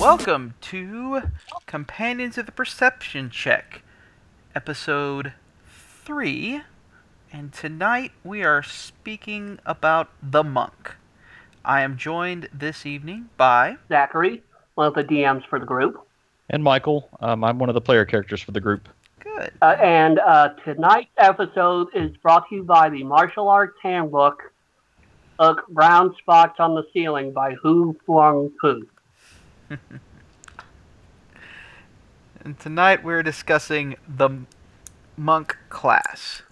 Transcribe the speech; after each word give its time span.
Welcome 0.00 0.54
to 0.62 1.24
Companions 1.66 2.38
of 2.38 2.46
the 2.46 2.52
Perception 2.52 3.28
Check, 3.28 3.82
episode 4.54 5.34
3. 5.68 6.62
And 7.30 7.52
tonight 7.52 8.12
we 8.24 8.42
are 8.42 8.62
speaking 8.62 9.58
about 9.66 10.08
the 10.22 10.42
monk. 10.42 10.96
I 11.66 11.82
am 11.82 11.98
joined 11.98 12.48
this 12.50 12.86
evening 12.86 13.28
by 13.36 13.76
Zachary, 13.90 14.42
one 14.74 14.86
of 14.86 14.94
the 14.94 15.04
DMs 15.04 15.46
for 15.46 15.60
the 15.60 15.66
group. 15.66 16.00
And 16.48 16.64
Michael, 16.64 17.10
um, 17.20 17.44
I'm 17.44 17.58
one 17.58 17.68
of 17.68 17.74
the 17.74 17.82
player 17.82 18.06
characters 18.06 18.40
for 18.40 18.52
the 18.52 18.60
group. 18.60 18.88
Good. 19.18 19.52
Uh, 19.60 19.76
and 19.82 20.18
uh, 20.18 20.54
tonight's 20.64 21.10
episode 21.18 21.88
is 21.94 22.16
brought 22.16 22.48
to 22.48 22.54
you 22.54 22.62
by 22.62 22.88
the 22.88 23.04
Martial 23.04 23.50
Arts 23.50 23.76
Handbook, 23.82 24.50
Look, 25.38 25.68
Brown 25.68 26.16
Spots 26.16 26.56
on 26.58 26.74
the 26.74 26.84
Ceiling 26.94 27.34
by 27.34 27.52
Hu 27.52 27.94
Flung 28.06 28.50
Poo. 28.62 28.86
And 32.42 32.58
tonight 32.58 33.04
we're 33.04 33.22
discussing 33.22 33.96
the 34.08 34.30
monk 35.16 35.56
class. 35.68 36.42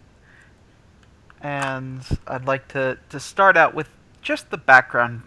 And 1.40 2.02
I'd 2.26 2.44
like 2.44 2.68
to, 2.68 2.98
to 3.08 3.18
start 3.18 3.56
out 3.56 3.74
with 3.74 3.88
just 4.20 4.50
the 4.50 4.58
background 4.58 5.22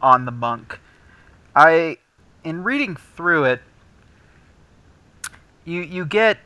on 0.00 0.24
the 0.24 0.32
monk. 0.32 0.78
I, 1.54 1.98
in 2.44 2.64
reading 2.64 2.96
through 2.96 3.44
it, 3.44 3.62
you 5.64 5.82
you 5.82 6.06
get, 6.06 6.38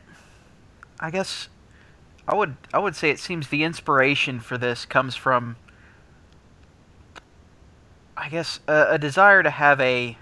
I 0.99 1.11
guess, 1.11 1.47
I 2.27 2.35
would 2.35 2.57
I 2.73 2.79
would 2.79 2.95
say 2.95 3.11
it 3.11 3.19
seems 3.19 3.49
the 3.49 3.63
inspiration 3.63 4.39
for 4.39 4.57
this 4.57 4.83
comes 4.83 5.15
from, 5.15 5.57
I 8.17 8.29
guess, 8.29 8.59
a, 8.67 8.87
a 8.91 8.97
desire 8.97 9.43
to 9.43 9.51
have 9.51 9.79
a 9.79 10.17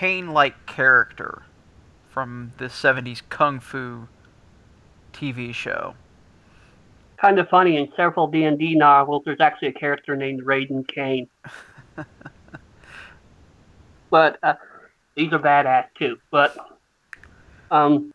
oh, 0.00 0.06
Kane-like 0.06 0.66
character 0.66 1.42
from 2.08 2.52
the 2.58 2.66
'70s 2.66 3.22
kung 3.28 3.60
fu 3.60 4.08
TV 5.12 5.54
show. 5.54 5.94
Kind 7.18 7.38
of 7.38 7.48
funny, 7.48 7.76
in 7.76 7.92
several 7.96 8.26
D&D 8.28 8.76
novels, 8.76 9.22
there's 9.26 9.40
actually 9.40 9.68
a 9.68 9.72
character 9.72 10.16
named 10.16 10.42
Raiden 10.42 10.88
Kane. 10.88 11.28
but 14.10 14.38
uh, 14.42 14.54
these 15.14 15.30
are 15.32 15.38
badass 15.38 15.88
too. 15.98 16.18
But 16.30 16.56
um, 17.70 18.14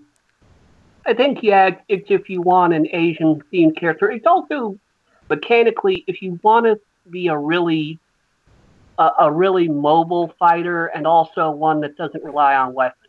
I 1.05 1.13
think 1.13 1.43
yeah, 1.43 1.77
it's 1.87 2.07
if 2.09 2.29
you 2.29 2.41
want 2.41 2.73
an 2.73 2.87
Asian 2.91 3.43
themed 3.53 3.77
character. 3.79 4.09
It's 4.09 4.25
also 4.25 4.79
mechanically 5.29 6.03
if 6.07 6.21
you 6.23 6.39
want 6.41 6.65
to 6.65 6.79
be 7.11 7.27
a 7.27 7.37
really 7.37 7.99
a, 8.97 9.09
a 9.19 9.31
really 9.31 9.67
mobile 9.67 10.33
fighter 10.39 10.87
and 10.87 11.05
also 11.05 11.51
one 11.51 11.81
that 11.81 11.97
doesn't 11.97 12.23
rely 12.23 12.55
on 12.55 12.73
weapons. 12.73 13.01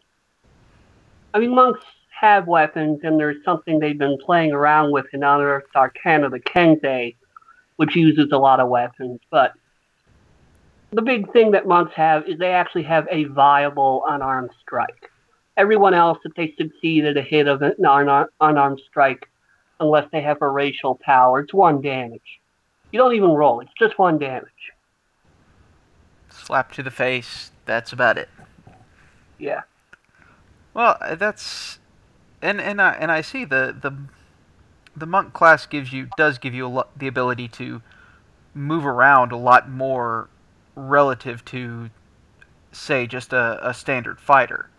I 1.35 1.39
mean, 1.39 1.55
monks 1.55 1.85
have 2.19 2.47
weapons, 2.47 3.01
and 3.03 3.21
there's 3.21 3.45
something 3.45 3.79
they've 3.79 3.99
been 3.99 4.19
playing 4.25 4.53
around 4.53 4.91
with 4.91 5.07
in 5.13 5.23
Unearthed 5.23 5.77
Arcana, 5.77 6.31
the 6.31 6.41
Kensei, 6.41 7.15
which 7.77 7.95
uses 7.95 8.33
a 8.33 8.39
lot 8.39 8.59
of 8.59 8.69
weapons. 8.69 9.21
But 9.31 9.53
the 10.93 11.03
big 11.03 11.31
thing 11.33 11.51
that 11.51 11.67
monks 11.67 11.95
have 11.95 12.27
is 12.27 12.39
they 12.39 12.53
actually 12.53 12.85
have 12.85 13.07
a 13.11 13.25
viable 13.25 14.03
unarmed 14.09 14.51
strike. 14.63 15.11
Everyone 15.59 15.95
else, 15.95 16.19
if 16.25 16.35
they 16.35 16.55
succeed 16.57 17.05
at 17.05 17.17
a 17.17 17.23
hit 17.23 17.49
of 17.49 17.61
an 17.63 17.75
unarmed 18.41 18.81
strike, 18.89 19.29
unless 19.79 20.09
they 20.11 20.23
have 20.23 20.41
a 20.41 20.49
racial 20.49 20.99
power, 21.03 21.41
it's 21.41 21.53
one 21.53 21.83
damage. 21.83 22.41
You 22.93 22.99
don't 22.99 23.15
even 23.15 23.31
roll, 23.31 23.61
it's 23.61 23.73
just 23.79 23.99
one 23.99 24.19
damage. 24.19 24.73
Slap 26.47 26.71
to 26.75 26.83
the 26.85 26.93
face. 26.93 27.51
That's 27.65 27.93
about 27.93 28.17
it. 28.19 28.29
Yeah. 29.37 29.63
Well, 30.75 30.97
that's 31.19 31.81
and 32.41 32.61
and 32.61 32.81
I 32.81 32.93
and 32.93 33.11
I 33.11 33.21
see 33.21 33.45
the 33.45 33.77
the 33.83 33.97
the 34.97 35.07
monk 35.07 35.33
class 35.33 35.67
gives 35.67 35.93
you 35.93 36.09
does 36.17 36.39
give 36.39 36.55
you 36.55 36.65
a 36.65 36.69
lot, 36.69 36.97
the 36.97 37.09
ability 37.09 37.49
to 37.49 37.83
move 38.55 38.87
around 38.87 39.33
a 39.33 39.37
lot 39.37 39.69
more 39.69 40.29
relative 40.77 41.45
to 41.47 41.91
say 42.71 43.09
just 43.09 43.33
a, 43.33 43.59
a 43.69 43.75
standard 43.75 44.21
fighter. 44.21 44.71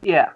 Yeah. 0.00 0.30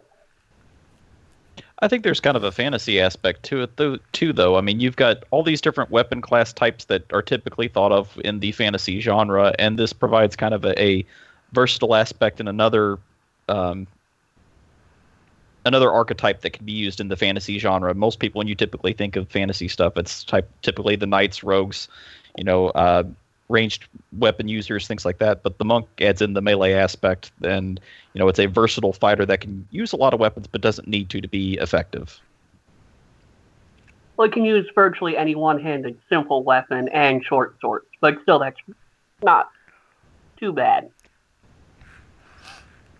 I 1.84 1.88
think 1.88 2.02
there's 2.02 2.18
kind 2.20 2.34
of 2.34 2.44
a 2.44 2.50
fantasy 2.50 2.98
aspect 2.98 3.42
to 3.44 3.60
it, 3.60 3.76
though, 3.76 3.98
too. 4.12 4.32
Though, 4.32 4.56
I 4.56 4.62
mean, 4.62 4.80
you've 4.80 4.96
got 4.96 5.22
all 5.30 5.42
these 5.42 5.60
different 5.60 5.90
weapon 5.90 6.22
class 6.22 6.50
types 6.50 6.86
that 6.86 7.12
are 7.12 7.20
typically 7.20 7.68
thought 7.68 7.92
of 7.92 8.18
in 8.24 8.40
the 8.40 8.52
fantasy 8.52 9.00
genre, 9.00 9.54
and 9.58 9.78
this 9.78 9.92
provides 9.92 10.34
kind 10.34 10.54
of 10.54 10.64
a, 10.64 10.82
a 10.82 11.04
versatile 11.52 11.94
aspect 11.94 12.40
in 12.40 12.48
another, 12.48 12.98
um, 13.50 13.86
another 15.66 15.92
archetype 15.92 16.40
that 16.40 16.54
can 16.54 16.64
be 16.64 16.72
used 16.72 17.02
in 17.02 17.08
the 17.08 17.16
fantasy 17.16 17.58
genre. 17.58 17.92
Most 17.92 18.18
people, 18.18 18.38
when 18.38 18.48
you 18.48 18.54
typically 18.54 18.94
think 18.94 19.14
of 19.16 19.28
fantasy 19.28 19.68
stuff, 19.68 19.98
it's 19.98 20.24
type 20.24 20.50
typically 20.62 20.96
the 20.96 21.06
knights, 21.06 21.44
rogues, 21.44 21.88
you 22.38 22.44
know, 22.44 22.68
uh, 22.68 23.02
ranged 23.48 23.86
weapon 24.18 24.48
users, 24.48 24.86
things 24.86 25.04
like 25.04 25.18
that. 25.18 25.42
But 25.42 25.58
the 25.58 25.64
monk 25.64 25.86
adds 26.00 26.22
in 26.22 26.32
the 26.32 26.42
melee 26.42 26.72
aspect, 26.72 27.32
and 27.42 27.80
you 28.12 28.18
know, 28.18 28.28
it's 28.28 28.38
a 28.38 28.46
versatile 28.46 28.92
fighter 28.92 29.26
that 29.26 29.40
can 29.40 29.66
use 29.70 29.92
a 29.92 29.96
lot 29.96 30.14
of 30.14 30.20
weapons, 30.20 30.46
but 30.46 30.60
doesn't 30.60 30.88
need 30.88 31.10
to 31.10 31.20
to 31.20 31.28
be 31.28 31.54
effective. 31.54 32.20
Well, 34.16 34.28
it 34.28 34.32
can 34.32 34.44
use 34.44 34.70
virtually 34.74 35.16
any 35.16 35.34
one-handed 35.34 35.98
simple 36.08 36.44
weapon 36.44 36.88
and 36.90 37.24
short 37.24 37.56
swords, 37.60 37.86
but 38.00 38.16
still, 38.22 38.38
that's 38.38 38.56
not 39.22 39.50
too 40.38 40.52
bad. 40.52 40.90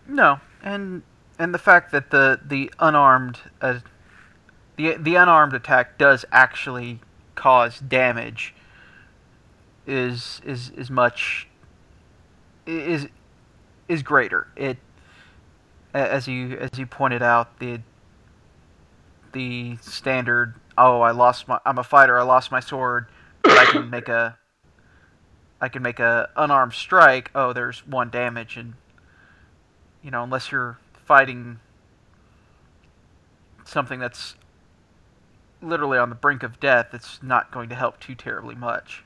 No, 0.07 0.39
and 0.61 1.03
and 1.39 1.53
the 1.53 1.59
fact 1.59 1.91
that 1.91 2.11
the 2.11 2.39
the 2.45 2.71
unarmed 2.79 3.39
uh, 3.61 3.79
the 4.75 4.97
the 4.97 5.15
unarmed 5.15 5.53
attack 5.53 5.97
does 5.97 6.25
actually 6.31 6.99
cause 7.35 7.79
damage 7.79 8.53
is 9.87 10.41
is 10.45 10.71
is 10.71 10.89
much 10.89 11.47
is 12.65 13.07
is 13.87 14.03
greater. 14.03 14.47
It 14.55 14.77
as 15.93 16.27
you 16.27 16.57
as 16.57 16.77
you 16.77 16.85
pointed 16.85 17.21
out 17.21 17.59
the 17.59 17.79
the 19.31 19.77
standard 19.81 20.55
oh 20.77 21.01
I 21.01 21.11
lost 21.11 21.47
my 21.47 21.59
I'm 21.65 21.77
a 21.77 21.83
fighter 21.83 22.19
I 22.19 22.23
lost 22.23 22.51
my 22.51 22.59
sword 22.59 23.07
but 23.43 23.57
I 23.57 23.65
can 23.65 23.89
make 23.89 24.09
a 24.09 24.37
I 25.61 25.69
can 25.69 25.81
make 25.81 25.99
a 25.99 26.29
unarmed 26.35 26.73
strike. 26.73 27.31
Oh 27.35 27.53
there's 27.53 27.85
one 27.87 28.09
damage. 28.09 28.57
And 28.57 28.73
you 30.03 30.11
know 30.11 30.23
unless 30.23 30.51
you're 30.51 30.77
fighting 31.05 31.59
something 33.63 33.99
that's 33.99 34.35
literally 35.61 35.97
on 35.97 36.09
the 36.09 36.15
brink 36.15 36.43
of 36.43 36.59
death 36.59 36.93
it's 36.93 37.23
not 37.23 37.51
going 37.51 37.69
to 37.69 37.73
help 37.73 37.99
too 37.99 38.13
terribly 38.13 38.53
much 38.53 39.04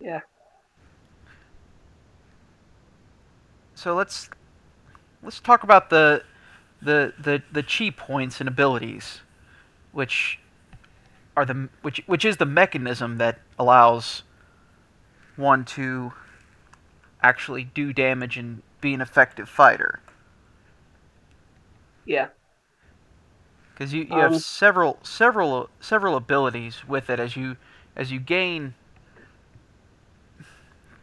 Yeah. 0.00 0.20
so 3.74 3.94
let's 3.94 4.28
let's 5.22 5.40
talk 5.40 5.62
about 5.62 5.90
the 5.90 6.22
the 6.82 7.12
the 7.18 7.42
the 7.52 7.62
chi 7.62 7.90
points 7.90 8.40
and 8.40 8.48
abilities, 8.48 9.20
which 9.92 10.38
are 11.36 11.44
the 11.46 11.68
which 11.82 12.02
which 12.06 12.24
is 12.24 12.36
the 12.38 12.46
mechanism 12.46 13.18
that 13.18 13.40
allows 13.58 14.22
one 15.36 15.64
to 15.64 16.12
actually 17.22 17.64
do 17.64 17.92
damage 17.92 18.36
and 18.36 18.62
be 18.80 18.92
an 18.94 19.00
effective 19.00 19.48
fighter. 19.48 20.00
Yeah. 22.04 22.28
Because 23.74 23.94
you, 23.94 24.02
you 24.02 24.20
Um, 24.20 24.22
have 24.22 24.36
several 24.36 24.98
several 25.02 25.70
several 25.80 26.16
abilities 26.16 26.86
with 26.86 27.08
it 27.08 27.18
as 27.20 27.36
you 27.36 27.56
as 27.96 28.10
you 28.12 28.20
gain 28.20 28.74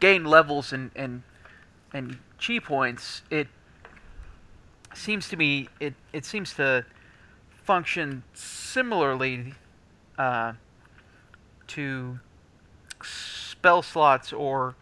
gain 0.05 0.23
levels 0.23 0.71
and 0.71 0.91
and 0.95 1.23
and 1.91 2.19
chi 2.39 2.59
points. 2.59 3.23
It 3.31 3.47
seems 4.93 5.27
to 5.29 5.35
me 5.35 5.67
it 5.79 5.95
it 6.13 6.25
seems 6.25 6.53
to 6.55 6.85
function 7.63 8.21
similarly 8.33 9.55
uh, 10.19 10.53
to 11.67 12.19
spell 13.01 13.81
slots 13.81 14.31
or 14.31 14.75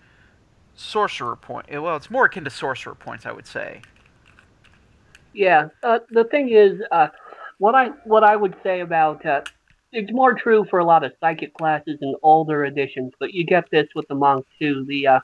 sorcerer 0.76 1.38
point. 1.38 1.72
Well, 1.72 1.96
it's 1.96 2.12
more 2.12 2.26
akin 2.26 2.44
to 2.44 2.50
sorcerer 2.50 2.96
points, 2.96 3.26
I 3.26 3.32
would 3.32 3.48
say. 3.48 3.82
Yeah. 5.34 5.70
Uh, 5.82 6.00
the 6.10 6.26
thing 6.26 6.50
is, 6.50 6.82
uh, 6.92 7.08
what 7.60 7.76
I 7.76 7.88
what 8.04 8.26
I 8.26 8.36
would 8.36 8.56
say 8.62 8.82
about 8.82 9.26
uh, 9.26 9.42
it's 9.94 10.12
more 10.12 10.34
true 10.34 10.66
for 10.70 10.80
a 10.80 10.86
lot 10.86 11.04
of 11.04 11.14
psychic 11.20 11.54
classes 11.54 12.00
in 12.02 12.16
older 12.24 12.66
editions, 12.66 13.14
but 13.20 13.34
you 13.34 13.46
get 13.46 13.70
this 13.72 13.88
with 13.96 14.08
the 14.08 14.16
monk 14.16 14.46
too. 14.60 14.84
The 14.88 15.08
uh, 15.08 15.20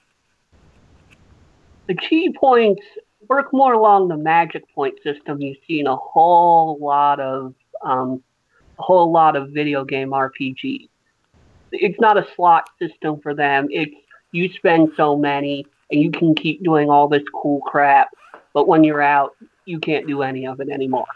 the 1.87 1.95
ki 1.95 2.35
points 2.39 2.83
work 3.27 3.51
more 3.51 3.73
along 3.73 4.07
the 4.07 4.17
magic 4.17 4.63
point 4.73 4.95
system 5.03 5.41
you 5.41 5.55
see 5.67 5.79
in 5.79 5.87
a 5.87 5.95
whole 5.95 6.77
lot 6.79 7.19
of 7.19 7.55
um, 7.83 8.23
a 8.77 8.81
whole 8.81 9.11
lot 9.11 9.35
of 9.35 9.49
video 9.49 9.83
game 9.83 10.11
RPGs. 10.11 10.87
it's 11.71 11.99
not 11.99 12.17
a 12.17 12.27
slot 12.35 12.69
system 12.79 13.19
for 13.21 13.33
them. 13.33 13.67
It's 13.71 13.95
you 14.31 14.53
spend 14.53 14.89
so 14.95 15.17
many 15.17 15.65
and 15.89 15.99
you 15.99 16.11
can 16.11 16.35
keep 16.35 16.63
doing 16.63 16.89
all 16.89 17.07
this 17.07 17.23
cool 17.33 17.61
crap, 17.61 18.09
but 18.53 18.67
when 18.67 18.83
you're 18.83 19.01
out, 19.01 19.35
you 19.65 19.79
can't 19.79 20.05
do 20.07 20.21
any 20.21 20.45
of 20.45 20.59
it 20.59 20.69
anymore. 20.69 21.07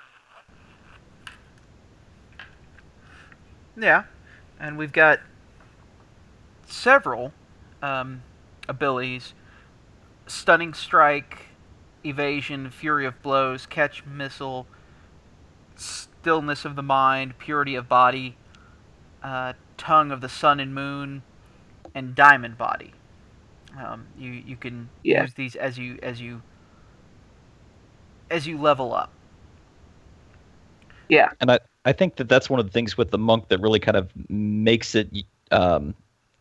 Yeah, 3.78 4.04
and 4.60 4.78
we've 4.78 4.92
got 4.92 5.20
several 6.66 7.34
um, 7.82 8.24
abilities: 8.68 9.34
stunning 10.28 10.74
strike, 10.74 11.48
evasion, 12.06 12.70
fury 12.70 13.06
of 13.06 13.22
blows, 13.22 13.66
catch 13.66 14.06
missile, 14.06 14.68
stillness 15.76 16.66
of 16.66 16.76
the 16.76 16.84
mind, 16.84 17.38
purity 17.38 17.76
of 17.76 17.88
body, 17.88 18.38
uh, 19.24 19.54
tongue 19.78 20.12
of 20.12 20.22
the 20.22 20.30
sun 20.30 20.60
and 20.60 20.74
moon, 20.74 21.24
and 21.96 22.16
diamond 22.16 22.58
body. 22.58 22.94
Um, 23.78 24.08
you 24.18 24.32
you 24.32 24.58
can 24.58 24.92
Yeah. 25.04 25.24
use 25.24 25.34
these 25.36 25.56
as 25.56 25.78
you 25.78 26.00
as 26.04 26.22
you 26.22 26.44
as 28.30 28.48
you 28.48 28.60
level 28.60 28.94
up. 28.94 29.12
Yeah, 31.10 31.30
and 31.42 31.52
I, 31.52 31.60
I 31.86 31.92
think 31.92 32.16
that 32.16 32.30
that's 32.30 32.50
one 32.50 32.60
of 32.60 32.66
the 32.66 32.72
things 32.72 32.98
with 32.98 33.12
the 33.12 33.18
monk 33.18 33.50
that 33.50 33.60
really 33.60 33.80
kind 33.80 33.98
of 33.98 34.10
makes 34.30 34.96
it 34.96 35.10
um, 35.52 35.94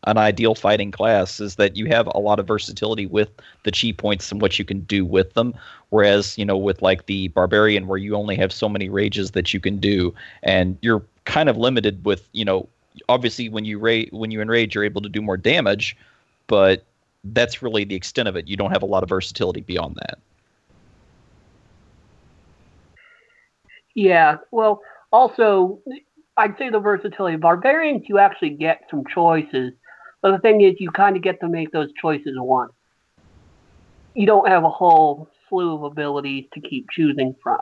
an 0.04 0.18
ideal 0.18 0.54
fighting 0.54 0.90
class 0.90 1.40
is 1.40 1.56
that 1.56 1.76
you 1.76 1.86
have 1.86 2.08
a 2.08 2.18
lot 2.18 2.40
of 2.40 2.46
versatility 2.46 3.06
with 3.06 3.30
the 3.64 3.72
chi 3.72 3.92
points 3.92 4.30
and 4.32 4.40
what 4.40 4.58
you 4.58 4.64
can 4.64 4.80
do 4.80 5.04
with 5.04 5.34
them. 5.34 5.54
Whereas, 5.90 6.36
you 6.38 6.44
know, 6.44 6.56
with 6.56 6.82
like 6.82 7.06
the 7.06 7.28
barbarian, 7.28 7.86
where 7.86 7.98
you 7.98 8.14
only 8.14 8.36
have 8.36 8.52
so 8.52 8.68
many 8.68 8.88
rages 8.88 9.32
that 9.32 9.52
you 9.52 9.60
can 9.60 9.78
do, 9.78 10.14
and 10.42 10.78
you're 10.80 11.04
kind 11.24 11.48
of 11.48 11.56
limited 11.56 12.04
with, 12.04 12.28
you 12.32 12.44
know, 12.44 12.68
obviously 13.08 13.48
when 13.48 13.64
you 13.64 13.78
ra- 13.78 14.10
when 14.10 14.30
you 14.30 14.40
enrage, 14.40 14.74
you're 14.74 14.84
able 14.84 15.02
to 15.02 15.08
do 15.08 15.22
more 15.22 15.36
damage, 15.36 15.96
but 16.46 16.84
that's 17.24 17.62
really 17.62 17.84
the 17.84 17.94
extent 17.94 18.28
of 18.28 18.36
it. 18.36 18.48
You 18.48 18.56
don't 18.56 18.72
have 18.72 18.82
a 18.82 18.86
lot 18.86 19.02
of 19.02 19.08
versatility 19.08 19.60
beyond 19.60 19.96
that. 19.96 20.18
Yeah, 23.94 24.38
well, 24.50 24.82
also, 25.12 25.80
I'd 26.36 26.56
say 26.58 26.70
the 26.70 26.80
versatility. 26.80 27.34
Of 27.34 27.40
barbarians, 27.40 28.04
you 28.08 28.18
actually 28.18 28.50
get 28.50 28.82
some 28.90 29.04
choices, 29.12 29.72
but 30.20 30.32
the 30.32 30.38
thing 30.38 30.62
is, 30.62 30.74
you 30.78 30.90
kind 30.90 31.16
of 31.16 31.22
get 31.22 31.40
to 31.40 31.48
make 31.48 31.70
those 31.72 31.90
choices 32.00 32.34
once. 32.36 32.72
You 34.14 34.26
don't 34.26 34.48
have 34.48 34.64
a 34.64 34.70
whole 34.70 35.28
slew 35.48 35.74
of 35.74 35.82
abilities 35.84 36.46
to 36.54 36.60
keep 36.60 36.86
choosing 36.90 37.34
from. 37.42 37.60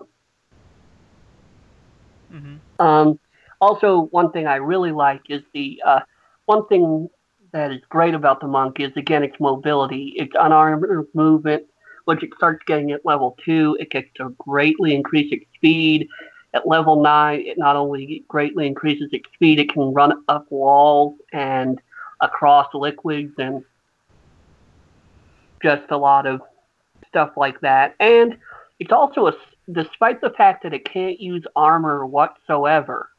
Mm-hmm. 2.32 2.82
Um, 2.84 3.18
also, 3.60 4.08
one 4.10 4.32
thing 4.32 4.46
I 4.46 4.56
really 4.56 4.92
like 4.92 5.22
is 5.28 5.42
the 5.52 5.82
uh, 5.84 6.00
one 6.46 6.66
thing 6.68 7.08
that 7.52 7.72
is 7.72 7.80
great 7.88 8.14
about 8.14 8.40
the 8.40 8.46
monk 8.46 8.78
is 8.80 8.92
again 8.96 9.22
its 9.22 9.36
mobility. 9.40 10.14
Its 10.16 10.32
unarmed 10.38 10.84
movement, 11.14 11.64
which 12.04 12.22
it 12.22 12.30
starts 12.36 12.62
getting 12.66 12.92
at 12.92 13.04
level 13.04 13.36
two, 13.44 13.76
it 13.80 13.90
gets 13.90 14.08
to 14.16 14.34
greatly 14.38 14.94
increase 14.94 15.32
its 15.32 15.44
speed. 15.56 16.08
At 16.52 16.66
level 16.66 17.00
nine, 17.02 17.40
it 17.46 17.58
not 17.58 17.76
only 17.76 18.24
greatly 18.26 18.66
increases 18.66 19.10
its 19.12 19.30
speed, 19.34 19.60
it 19.60 19.72
can 19.72 19.92
run 19.92 20.24
up 20.28 20.50
walls 20.50 21.14
and 21.32 21.80
across 22.20 22.66
liquids 22.74 23.34
and 23.38 23.64
just 25.62 25.90
a 25.90 25.96
lot 25.96 26.26
of 26.26 26.42
stuff 27.08 27.36
like 27.36 27.60
that. 27.60 27.94
And 28.00 28.36
it's 28.78 28.92
also 28.92 29.28
a, 29.28 29.32
despite 29.70 30.20
the 30.20 30.30
fact 30.30 30.62
that 30.62 30.74
it 30.74 30.84
can't 30.84 31.20
use 31.20 31.44
armor 31.54 32.04
whatsoever, 32.06 33.10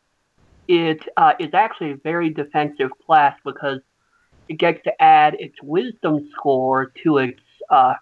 it 0.68 1.02
uh, 1.18 1.34
is 1.40 1.54
actually 1.54 1.92
a 1.92 1.96
very 1.98 2.30
defensive 2.30 2.92
class 3.06 3.38
because 3.46 3.80
it 4.50 4.56
gets 4.56 4.84
to 4.84 5.02
add 5.02 5.36
its 5.40 5.56
wisdom 5.62 6.30
score 6.34 6.92
to 7.04 7.20
its 7.20 7.42
uh, 7.70 7.94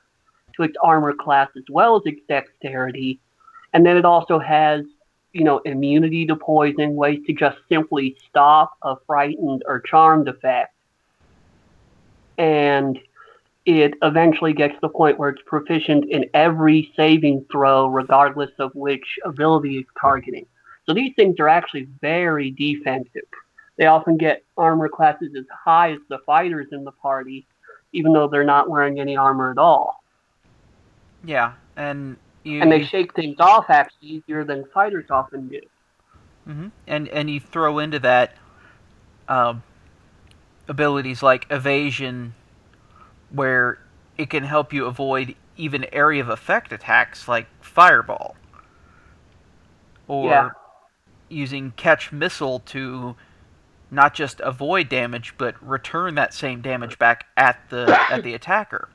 to 0.55 0.63
its 0.63 0.75
armor 0.83 1.13
class 1.13 1.49
as 1.55 1.63
well 1.69 1.95
as 1.95 2.01
its 2.05 2.21
dexterity, 2.27 3.19
and 3.73 3.85
then 3.85 3.97
it 3.97 4.05
also 4.05 4.39
has 4.39 4.83
you 5.33 5.43
know 5.43 5.59
immunity 5.59 6.25
to 6.25 6.35
poison, 6.35 6.95
ways 6.95 7.19
to 7.27 7.33
just 7.33 7.57
simply 7.69 8.17
stop 8.29 8.73
a 8.81 8.95
frightened 9.05 9.63
or 9.67 9.79
charmed 9.79 10.27
effect, 10.27 10.73
and 12.37 12.99
it 13.65 13.93
eventually 14.01 14.53
gets 14.53 14.73
to 14.73 14.79
the 14.81 14.89
point 14.89 15.19
where 15.19 15.29
it's 15.29 15.41
proficient 15.45 16.05
in 16.09 16.29
every 16.33 16.91
saving 16.95 17.45
throw, 17.51 17.87
regardless 17.87 18.51
of 18.57 18.73
which 18.73 19.19
ability 19.25 19.77
it's 19.77 19.89
targeting. 19.99 20.45
So 20.85 20.93
these 20.93 21.13
things 21.15 21.39
are 21.39 21.49
actually 21.49 21.87
very 22.01 22.49
defensive. 22.49 23.27
They 23.77 23.85
often 23.85 24.17
get 24.17 24.43
armor 24.57 24.89
classes 24.89 25.35
as 25.37 25.45
high 25.53 25.91
as 25.91 25.99
the 26.09 26.17
fighters 26.25 26.67
in 26.71 26.83
the 26.83 26.91
party, 26.91 27.45
even 27.93 28.11
though 28.11 28.27
they're 28.27 28.43
not 28.43 28.69
wearing 28.69 28.99
any 28.99 29.15
armor 29.15 29.51
at 29.51 29.57
all. 29.57 30.03
Yeah, 31.23 31.53
and 31.75 32.17
you 32.43 32.61
And 32.61 32.71
they 32.71 32.81
shake 32.81 33.13
things 33.15 33.37
off 33.39 33.69
actually 33.69 34.07
easier 34.07 34.43
than 34.45 34.65
fighters 34.73 35.05
often 35.09 35.47
do. 35.47 35.59
hmm 36.45 36.67
And 36.87 37.07
and 37.09 37.29
you 37.29 37.39
throw 37.39 37.79
into 37.79 37.99
that 37.99 38.35
um, 39.27 39.63
abilities 40.67 41.21
like 41.23 41.45
evasion, 41.49 42.33
where 43.31 43.79
it 44.17 44.29
can 44.29 44.43
help 44.43 44.73
you 44.73 44.85
avoid 44.85 45.35
even 45.57 45.85
area 45.93 46.21
of 46.21 46.29
effect 46.29 46.71
attacks 46.71 47.27
like 47.27 47.47
fireball, 47.61 48.35
or 50.07 50.49
Yeah. 50.49 50.49
using 51.29 51.71
catch 51.71 52.11
missile 52.11 52.59
to 52.59 53.15
not 53.91 54.13
just 54.13 54.39
avoid 54.41 54.89
damage 54.89 55.35
but 55.37 55.55
return 55.67 56.15
that 56.15 56.33
same 56.33 56.61
damage 56.61 56.99
back 56.99 57.27
at 57.37 57.69
the 57.69 58.01
at 58.09 58.23
the 58.23 58.33
attacker. 58.33 58.89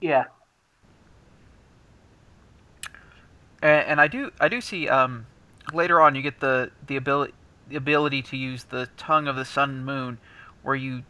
Yeah. 0.00 0.24
And, 3.62 3.86
and 3.86 4.00
I 4.00 4.08
do 4.08 4.30
I 4.40 4.48
do 4.48 4.60
see 4.60 4.88
um, 4.88 5.26
later 5.72 6.00
on 6.00 6.14
you 6.14 6.22
get 6.22 6.40
the 6.40 6.70
the 6.86 6.96
ability 6.96 7.34
the 7.68 7.76
ability 7.76 8.20
to 8.20 8.36
use 8.36 8.64
the 8.64 8.88
tongue 8.96 9.28
of 9.28 9.36
the 9.36 9.44
sun 9.44 9.70
and 9.70 9.86
moon, 9.86 10.18
where 10.62 10.74
you 10.74 11.04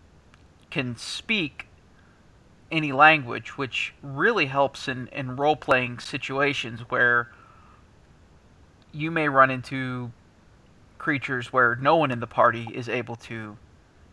can 0.71 0.97
speak 0.97 1.67
any 2.71 2.93
language, 2.93 3.57
which 3.59 3.95
really 4.03 4.47
helps 4.47 4.89
in 4.89 5.09
in 5.09 5.37
role 5.37 5.57
playing 5.57 5.99
situations 5.99 6.81
where 6.89 7.31
you 8.93 9.11
may 9.11 9.29
run 9.29 9.51
into 9.51 10.13
creatures 10.99 11.53
where 11.53 11.77
no 11.77 11.97
one 11.97 12.11
in 12.11 12.21
the 12.21 12.27
party 12.27 12.69
is 12.75 12.89
able 12.89 13.17
to 13.17 13.57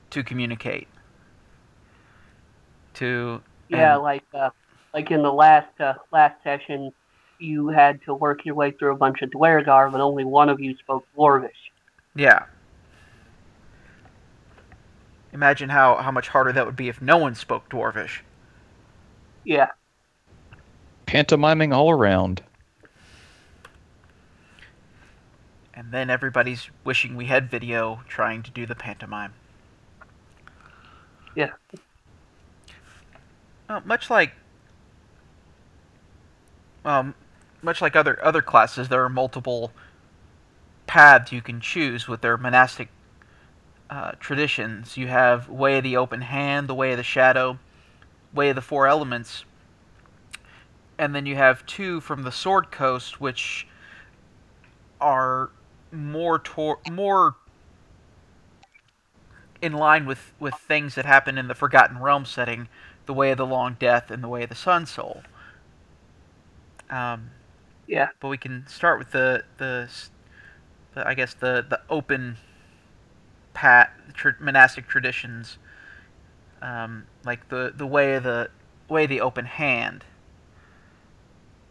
to 0.09 0.23
communicate. 0.23 0.87
To 2.95 3.41
Yeah, 3.69 3.97
like 3.97 4.23
uh, 4.33 4.49
like 4.93 5.11
in 5.11 5.21
the 5.21 5.31
last 5.31 5.79
uh, 5.79 5.93
last 6.11 6.41
session, 6.43 6.91
you 7.39 7.69
had 7.69 8.01
to 8.03 8.13
work 8.13 8.45
your 8.45 8.55
way 8.55 8.71
through 8.71 8.93
a 8.93 8.97
bunch 8.97 9.21
of 9.21 9.31
Duergar, 9.31 9.89
but 9.91 10.01
only 10.01 10.23
one 10.23 10.49
of 10.49 10.59
you 10.59 10.75
spoke 10.77 11.05
Dwarvish. 11.15 11.49
Yeah. 12.15 12.45
Imagine 15.33 15.69
how, 15.69 15.97
how 15.97 16.11
much 16.11 16.29
harder 16.29 16.51
that 16.51 16.65
would 16.65 16.75
be 16.75 16.89
if 16.89 17.01
no 17.01 17.17
one 17.17 17.35
spoke 17.35 17.69
Dwarvish. 17.69 18.19
Yeah. 19.43 19.69
Pantomiming 21.05 21.73
all 21.73 21.91
around. 21.91 22.43
And 25.73 25.91
then 25.91 26.09
everybody's 26.09 26.69
wishing 26.83 27.15
we 27.15 27.25
had 27.25 27.51
video 27.51 28.01
trying 28.07 28.41
to 28.43 28.51
do 28.51 28.65
the 28.65 28.73
pantomime. 28.73 29.33
Yeah. 31.35 31.51
Uh, 33.69 33.81
much 33.85 34.09
like 34.09 34.33
um, 36.83 37.13
much 37.61 37.81
like 37.81 37.95
other 37.95 38.23
other 38.23 38.41
classes, 38.41 38.89
there 38.89 39.03
are 39.03 39.09
multiple 39.09 39.71
paths 40.85 41.31
you 41.31 41.41
can 41.41 41.59
choose 41.59 42.07
with 42.07 42.21
their 42.21 42.37
monastic 42.37 42.89
uh, 43.89 44.11
traditions. 44.19 44.97
You 44.97 45.07
have 45.07 45.49
Way 45.49 45.77
of 45.77 45.83
the 45.83 45.97
Open 45.97 46.21
Hand, 46.21 46.67
the 46.67 46.75
Way 46.75 46.91
of 46.91 46.97
the 46.97 47.03
Shadow, 47.03 47.59
Way 48.33 48.49
of 48.49 48.55
the 48.55 48.61
Four 48.61 48.87
Elements, 48.87 49.45
and 50.97 51.13
then 51.13 51.25
you 51.25 51.35
have 51.35 51.65
two 51.65 51.99
from 51.99 52.23
the 52.23 52.31
Sword 52.31 52.71
Coast, 52.71 53.21
which 53.21 53.67
are 54.99 55.51
more 55.91 56.39
tor- 56.39 56.79
more 56.89 57.35
in 59.61 59.73
line 59.73 60.05
with, 60.05 60.33
with 60.39 60.53
things 60.55 60.95
that 60.95 61.05
happen 61.05 61.37
in 61.37 61.47
the 61.47 61.55
Forgotten 61.55 61.99
Realm 61.99 62.25
setting, 62.25 62.67
the 63.05 63.13
Way 63.13 63.31
of 63.31 63.37
the 63.37 63.45
Long 63.45 63.75
Death 63.79 64.11
and 64.11 64.23
the 64.23 64.27
Way 64.27 64.43
of 64.43 64.49
the 64.49 64.55
Sun 64.55 64.85
Soul. 64.85 65.23
Um, 66.89 67.31
Yeah. 67.87 68.09
but 68.19 68.27
we 68.27 68.37
can 68.37 68.65
start 68.67 68.99
with 68.99 69.11
the 69.11 69.43
the, 69.57 69.89
the 70.93 71.07
I 71.07 71.13
guess 71.13 71.33
the 71.33 71.65
the 71.67 71.79
open 71.89 72.37
pat 73.53 73.93
tr- 74.13 74.29
monastic 74.39 74.87
traditions, 74.87 75.57
um, 76.61 77.05
like 77.25 77.47
the 77.49 77.73
the 77.75 77.87
way 77.87 78.15
of 78.15 78.23
the 78.23 78.49
way 78.89 79.03
of 79.05 79.09
the 79.09 79.21
open 79.21 79.45
hand. 79.45 80.03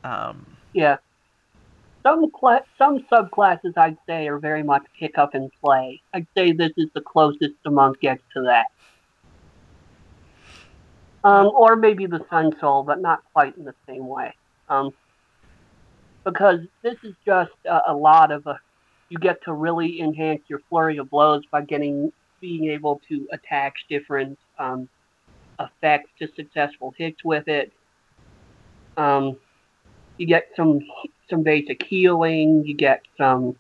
Um, 0.05 0.57
Yeah. 0.73 0.97
some 2.03 2.31
cla- 2.31 2.65
some 2.79 3.01
subclasses 3.11 3.77
I'd 3.77 3.99
say 4.07 4.29
are 4.29 4.39
very 4.39 4.63
much 4.63 4.85
pick 4.99 5.19
up 5.19 5.35
and 5.35 5.51
play. 5.61 6.01
I'd 6.15 6.27
say 6.37 6.53
this 6.53 6.73
is 6.77 6.89
the 6.95 7.01
closest 7.01 7.55
the 7.65 7.71
monk 7.71 8.01
gets 8.01 8.23
to 8.35 8.43
that. 8.43 8.67
Um, 11.25 11.47
or 11.49 11.75
maybe 11.75 12.07
the 12.07 12.25
Sun 12.31 12.57
Soul, 12.61 12.85
but 12.85 13.01
not 13.01 13.21
quite 13.33 13.57
in 13.57 13.65
the 13.65 13.75
same 13.89 14.07
way. 14.07 14.33
Um, 14.69 14.93
because 16.27 16.59
this 16.83 16.97
is 17.05 17.15
just 17.25 17.53
a, 17.65 17.93
a 17.93 17.95
lot 17.95 18.33
of 18.33 18.47
a, 18.47 18.59
you 19.09 19.17
get 19.17 19.43
to 19.45 19.53
really 19.55 20.01
enhance 20.01 20.43
your 20.49 20.61
flurry 20.69 20.99
of 20.99 21.09
blows 21.09 21.45
by 21.51 21.63
getting 21.63 22.13
being 22.41 22.69
able 22.69 23.01
to 23.09 23.27
attach 23.33 23.73
different 23.89 24.39
um, 24.59 24.89
effects 25.59 26.11
to 26.19 26.29
successful 26.35 26.93
hits 26.99 27.25
with 27.25 27.49
it. 27.49 27.73
Um, 28.97 29.37
you 30.19 30.27
get 30.27 30.49
some 30.57 30.81
some 31.31 31.45
basic 31.45 31.83
healing. 31.85 32.65
You 32.67 32.75
get 32.75 33.03
some. 33.17 33.57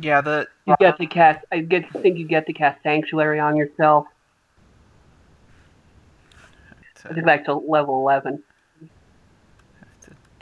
Yeah, 0.00 0.20
the 0.20 0.46
You 0.66 0.76
get 0.78 0.98
to 0.98 1.06
cast. 1.06 1.44
I 1.50 1.58
get 1.58 1.92
to 1.92 1.98
think 2.00 2.16
you 2.18 2.26
get 2.26 2.46
to 2.46 2.52
cast 2.52 2.82
Sanctuary 2.84 3.40
on 3.40 3.56
yourself. 3.56 4.06
I 7.04 7.12
think 7.12 7.26
back 7.26 7.44
to 7.46 7.54
level 7.54 7.98
eleven. 7.98 8.42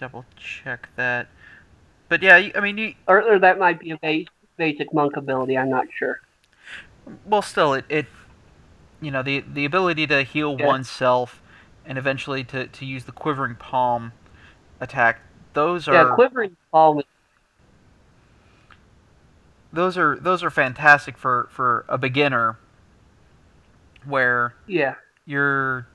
Double 0.02 0.24
check 0.36 0.88
that. 0.96 1.28
But 2.08 2.22
yeah, 2.22 2.50
I 2.56 2.60
mean, 2.60 2.76
you, 2.76 2.94
Or, 3.06 3.22
or 3.22 3.38
that 3.38 3.58
might 3.60 3.78
be 3.78 3.92
a 3.92 3.98
base, 3.98 4.26
basic 4.58 4.92
monk 4.92 5.16
ability. 5.16 5.56
I'm 5.56 5.70
not 5.70 5.86
sure. 5.96 6.20
well, 7.26 7.42
still, 7.42 7.74
it, 7.74 7.84
it, 7.88 8.06
you 9.00 9.10
know, 9.10 9.22
the 9.22 9.40
the 9.40 9.64
ability 9.64 10.06
to 10.08 10.22
heal 10.22 10.56
Yeah. 10.58 10.66
oneself, 10.66 11.42
and 11.86 11.98
eventually 11.98 12.44
to 12.44 12.66
to 12.66 12.86
use 12.86 13.04
the 13.04 13.12
quivering 13.12 13.56
palm 13.56 14.12
attack. 14.80 15.20
Those 15.54 15.88
are 15.88 15.94
Yeah, 15.94 16.14
quivering 16.14 16.56
palm. 16.72 17.02
those 19.72 19.96
are 19.96 20.16
those 20.20 20.42
are 20.42 20.50
fantastic 20.50 21.16
for 21.16 21.48
for 21.50 21.84
a 21.88 21.98
beginner, 21.98 22.56
where 24.04 24.54
Yeah, 24.66 24.94
you're, 25.26 25.86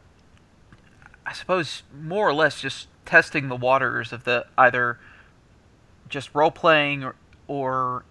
I 1.25 1.33
suppose, 1.33 1.83
more 1.93 2.27
or 2.27 2.33
less 2.33 2.61
just 2.61 2.87
testing 3.07 3.49
the 3.49 3.55
waters 3.55 4.13
of 4.13 4.23
the 4.23 4.45
either 4.57 4.99
just 6.09 6.35
role 6.35 6.51
playing 6.51 7.03
or, 7.03 7.15
or 7.47 8.05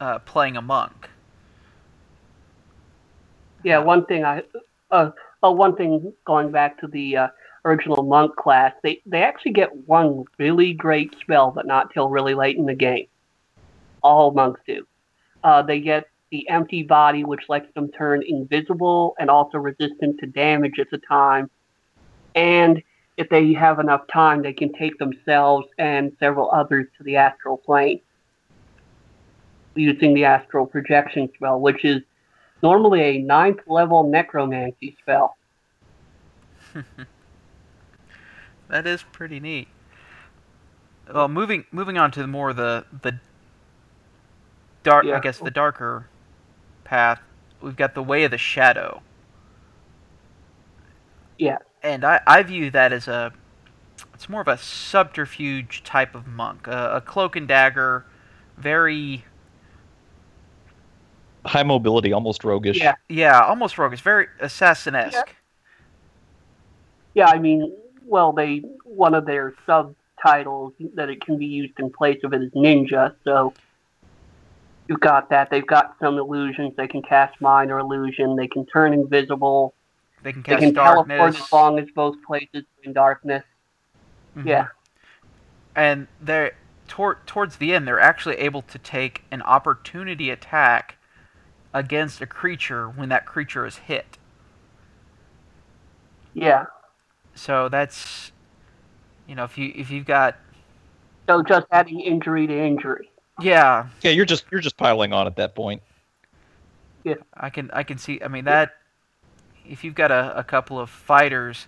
uh, 0.00 0.18
playing 0.18 0.56
a 0.56 0.62
monk. 0.62 1.08
yeah. 3.64 3.78
One 3.78 4.04
thing 4.06 4.24
I, 4.24 4.42
uh, 4.90 5.10
oh, 5.42 5.52
one 5.52 5.76
thing 5.76 6.12
going 6.24 6.50
back 6.50 6.80
to 6.80 6.86
the 6.86 7.16
uh, 7.16 7.28
original 7.64 8.02
monk 8.02 8.36
class, 8.36 8.72
they 8.82 9.00
they 9.06 9.22
actually 9.22 9.52
get 9.52 9.74
one 9.86 10.24
really 10.38 10.72
great 10.72 11.14
spell, 11.20 11.50
but 11.50 11.66
not 11.66 11.92
till 11.92 12.08
really 12.08 12.34
late 12.34 12.56
in 12.56 12.66
the 12.66 12.74
game. 12.74 13.06
All 14.02 14.32
monks 14.32 14.60
do. 14.66 14.86
Uh, 15.44 15.62
they 15.62 15.80
get 15.80 16.08
the 16.30 16.48
empty 16.48 16.82
body, 16.82 17.24
which 17.24 17.42
lets 17.48 17.72
them 17.74 17.90
turn 17.92 18.22
invisible 18.26 19.14
and 19.18 19.30
also 19.30 19.58
resistant 19.58 20.18
to 20.20 20.26
damage 20.26 20.78
at 20.78 20.90
the 20.90 20.98
time. 20.98 21.50
And 22.34 22.82
if 23.16 23.28
they 23.28 23.52
have 23.52 23.78
enough 23.78 24.06
time, 24.12 24.42
they 24.42 24.52
can 24.52 24.72
take 24.72 24.98
themselves 24.98 25.66
and 25.78 26.16
several 26.18 26.50
others 26.50 26.86
to 26.98 27.04
the 27.04 27.16
astral 27.16 27.56
plane 27.56 28.00
using 29.74 30.14
the 30.14 30.24
astral 30.24 30.66
projection 30.66 31.30
spell, 31.34 31.60
which 31.60 31.84
is 31.84 32.02
normally 32.62 33.02
a 33.02 33.18
ninth 33.18 33.60
level 33.66 34.04
necromancy 34.04 34.96
spell. 35.00 35.36
That 38.72 38.86
is 38.86 39.02
pretty 39.02 39.38
neat. 39.38 39.68
Well, 41.12 41.28
moving 41.28 41.66
moving 41.70 41.98
on 41.98 42.10
to 42.12 42.26
more 42.26 42.54
the 42.54 42.86
the 43.02 43.18
dark, 44.82 45.04
I 45.04 45.20
guess 45.20 45.38
the 45.38 45.50
darker 45.50 46.06
path. 46.82 47.20
We've 47.60 47.76
got 47.76 47.94
the 47.94 48.02
way 48.02 48.24
of 48.24 48.30
the 48.30 48.38
shadow. 48.38 49.02
Yeah. 51.38 51.58
And 51.82 52.04
I 52.04 52.20
I 52.26 52.42
view 52.42 52.70
that 52.70 52.92
as 52.92 53.08
a 53.08 53.32
it's 54.14 54.28
more 54.28 54.40
of 54.40 54.48
a 54.48 54.58
subterfuge 54.58 55.82
type 55.84 56.14
of 56.14 56.26
monk, 56.26 56.66
a, 56.66 56.96
a 56.96 57.00
cloak 57.00 57.36
and 57.36 57.48
dagger, 57.48 58.04
very 58.56 59.24
High 61.44 61.64
mobility, 61.64 62.12
almost 62.12 62.44
roguish. 62.44 62.78
Yeah. 62.78 62.94
yeah, 63.08 63.40
almost 63.42 63.76
roguish, 63.76 64.00
very 64.00 64.28
assassin-esque. 64.38 65.34
Yeah, 67.14 67.26
I 67.26 67.38
mean, 67.40 67.76
well, 68.06 68.32
they 68.32 68.58
one 68.84 69.14
of 69.14 69.26
their 69.26 69.54
subtitles 69.66 70.72
that 70.94 71.10
it 71.10 71.20
can 71.24 71.38
be 71.38 71.46
used 71.46 71.78
in 71.80 71.90
place 71.90 72.20
of 72.22 72.32
it 72.32 72.42
is 72.42 72.52
ninja. 72.52 73.14
So 73.24 73.54
you've 74.88 75.00
got 75.00 75.30
that. 75.30 75.50
They've 75.50 75.66
got 75.66 75.96
some 76.00 76.16
illusions. 76.16 76.74
They 76.76 76.86
can 76.86 77.02
cast 77.02 77.40
minor 77.40 77.80
illusion. 77.80 78.36
They 78.36 78.46
can 78.46 78.64
turn 78.66 78.92
invisible. 78.92 79.74
They 80.22 80.32
can 80.32 80.42
They 80.46 80.52
cast 80.52 80.60
can 80.60 80.72
darkness. 80.72 81.16
teleport 81.18 81.36
as 81.40 81.52
long 81.52 81.78
as 81.78 81.90
both 81.94 82.16
places 82.26 82.62
are 82.64 82.84
in 82.84 82.92
darkness. 82.92 83.44
Mhm. 84.36 84.46
Yeah. 84.46 84.68
and 85.74 86.06
they're 86.20 86.52
tor- 86.86 87.18
towards 87.26 87.56
the 87.56 87.72
end 87.74 87.88
they're 87.88 87.98
actually 88.00 88.36
able 88.36 88.60
to 88.62 88.78
take 88.78 89.24
an 89.30 89.40
opportunity 89.42 90.28
attack 90.30 90.96
against 91.72 92.20
a 92.20 92.26
creature 92.26 92.88
when 92.88 93.08
that 93.08 93.24
creature 93.24 93.64
is 93.66 93.76
hit 93.78 94.18
Yeah. 96.34 96.66
so 97.34 97.68
that's 97.68 98.32
you 99.26 99.34
know 99.34 99.44
if 99.44 99.56
you 99.56 99.72
if 99.74 99.90
you've 99.90 100.04
got 100.06 100.36
So 101.28 101.42
just 101.42 101.66
adding 101.70 102.00
injury 102.00 102.46
to 102.46 102.54
injury. 102.58 103.10
yeah 103.40 103.88
Yeah, 104.02 104.10
you're 104.10 104.26
just 104.26 104.44
you're 104.50 104.60
just 104.60 104.76
piling 104.76 105.12
on 105.14 105.26
at 105.26 105.36
that 105.36 105.54
point. 105.54 105.82
Yeah. 107.04 107.14
I 107.34 107.50
can 107.50 107.70
i 107.72 107.82
can 107.82 107.98
see 107.98 108.20
i 108.22 108.28
mean 108.28 108.44
that 108.44 108.72
if 109.68 109.84
you've 109.84 109.94
got 109.94 110.10
a, 110.10 110.36
a 110.38 110.44
couple 110.44 110.78
of 110.78 110.90
fighters 110.90 111.66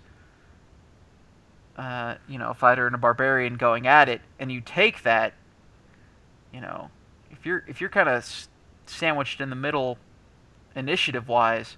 uh, 1.77 2.15
you 2.27 2.37
know 2.37 2.49
a 2.49 2.53
fighter 2.53 2.85
and 2.85 2.95
a 2.95 2.97
barbarian 2.97 3.55
going 3.57 3.85
at 3.87 4.07
it 4.07 4.21
and 4.39 4.51
you 4.51 4.61
take 4.61 5.03
that 5.03 5.33
you 6.53 6.61
know 6.61 6.89
if 7.31 7.45
you're 7.45 7.63
if 7.67 7.81
you're 7.81 7.89
kind 7.89 8.07
of 8.09 8.47
sandwiched 8.85 9.41
in 9.41 9.49
the 9.49 9.55
middle 9.55 9.97
initiative 10.75 11.27
wise 11.27 11.77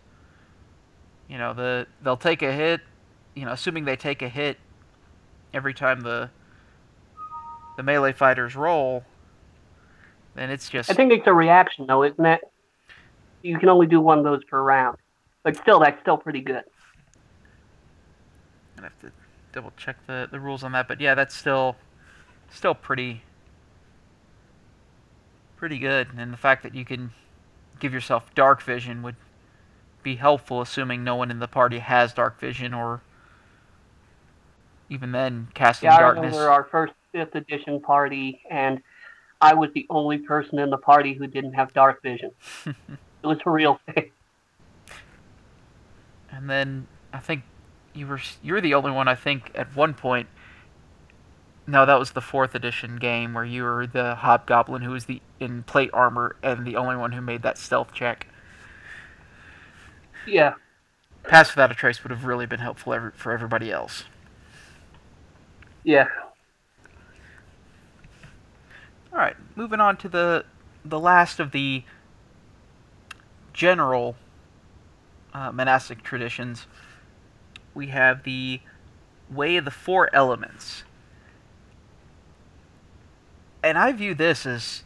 you 1.27 1.37
know 1.37 1.53
the 1.53 1.87
they'll 2.03 2.17
take 2.17 2.41
a 2.41 2.51
hit 2.51 2.81
you 3.35 3.45
know 3.45 3.51
assuming 3.51 3.85
they 3.85 3.95
take 3.95 4.21
a 4.21 4.29
hit 4.29 4.57
every 5.53 5.73
time 5.73 6.01
the 6.01 6.29
the 7.77 7.83
melee 7.83 8.13
fighters 8.13 8.55
roll 8.55 9.03
then 10.37 10.51
it's 10.51 10.69
just 10.69 10.91
I 10.91 10.93
think 10.93 11.11
it's 11.11 11.25
a 11.25 11.33
reaction, 11.33 11.87
though, 11.87 12.03
isn't 12.03 12.23
it? 12.25 12.41
You 13.41 13.57
can 13.57 13.69
only 13.69 13.87
do 13.87 13.99
one 13.99 14.19
of 14.19 14.23
those 14.23 14.43
per 14.43 14.61
round, 14.61 14.97
but 15.47 15.55
still, 15.55 15.79
that's 15.79 15.97
still 16.01 16.17
pretty 16.17 16.41
good. 16.41 16.63
I 18.77 18.81
have 18.81 18.99
to 18.99 19.13
double 19.53 19.71
check 19.77 19.95
the, 20.05 20.27
the 20.29 20.41
rules 20.41 20.61
on 20.61 20.73
that, 20.73 20.89
but 20.89 20.99
yeah, 20.99 21.15
that's 21.15 21.33
still 21.33 21.77
still 22.51 22.75
pretty 22.75 23.21
pretty 25.55 25.79
good. 25.79 26.09
And 26.17 26.33
the 26.33 26.37
fact 26.37 26.63
that 26.63 26.75
you 26.75 26.83
can 26.83 27.11
give 27.79 27.93
yourself 27.93 28.35
dark 28.35 28.61
vision 28.61 29.01
would 29.03 29.15
be 30.03 30.17
helpful, 30.17 30.59
assuming 30.59 31.05
no 31.05 31.15
one 31.15 31.31
in 31.31 31.39
the 31.39 31.47
party 31.47 31.79
has 31.79 32.11
dark 32.11 32.37
vision, 32.41 32.73
or 32.73 32.99
even 34.89 35.13
then 35.13 35.47
casting 35.53 35.87
Yeah, 35.87 35.95
I 35.95 35.99
darkness. 35.99 36.35
remember 36.35 36.49
our 36.49 36.65
first 36.65 36.93
fifth 37.13 37.35
edition 37.35 37.79
party, 37.79 38.41
and 38.51 38.81
I 39.39 39.53
was 39.53 39.69
the 39.73 39.85
only 39.89 40.17
person 40.17 40.59
in 40.59 40.71
the 40.71 40.77
party 40.77 41.13
who 41.13 41.25
didn't 41.25 41.53
have 41.53 41.71
dark 41.71 42.03
vision. 42.03 42.31
it 42.67 43.27
was 43.27 43.37
a 43.45 43.49
real 43.49 43.79
thing. 43.93 44.11
And 46.37 46.47
then 46.49 46.87
I 47.11 47.17
think 47.19 47.43
you 47.93 48.05
were 48.05 48.21
you're 48.43 48.61
the 48.61 48.75
only 48.75 48.91
one 48.91 49.07
I 49.07 49.15
think 49.15 49.51
at 49.55 49.75
one 49.75 49.95
point. 49.95 50.29
No, 51.65 51.85
that 51.85 51.99
was 51.99 52.11
the 52.11 52.21
fourth 52.21 52.53
edition 52.55 52.97
game 52.97 53.33
where 53.33 53.43
you 53.43 53.63
were 53.63 53.87
the 53.87 54.15
hobgoblin 54.15 54.83
who 54.83 54.91
was 54.91 55.05
the 55.05 55.21
in 55.39 55.63
plate 55.63 55.89
armor 55.93 56.35
and 56.43 56.65
the 56.65 56.75
only 56.75 56.95
one 56.95 57.11
who 57.13 57.21
made 57.21 57.41
that 57.41 57.57
stealth 57.57 57.91
check. 57.91 58.27
Yeah, 60.25 60.55
Pass 61.27 61.51
without 61.51 61.71
a 61.71 61.75
trace 61.75 62.03
would 62.03 62.11
have 62.11 62.25
really 62.25 62.45
been 62.45 62.59
helpful 62.59 62.93
every, 62.93 63.11
for 63.11 63.31
everybody 63.31 63.71
else. 63.71 64.05
yeah. 65.83 66.07
All 69.11 69.19
right, 69.19 69.35
moving 69.55 69.79
on 69.79 69.97
to 69.97 70.09
the 70.09 70.45
the 70.85 70.99
last 70.99 71.39
of 71.39 71.51
the 71.51 71.83
general 73.53 74.15
uh, 75.33 75.51
monastic 75.51 76.03
traditions. 76.03 76.67
We 77.73 77.87
have 77.87 78.23
the 78.23 78.61
way 79.29 79.57
of 79.57 79.65
the 79.65 79.71
four 79.71 80.09
elements, 80.13 80.83
and 83.63 83.77
I 83.77 83.91
view 83.91 84.13
this 84.15 84.45
as 84.45 84.83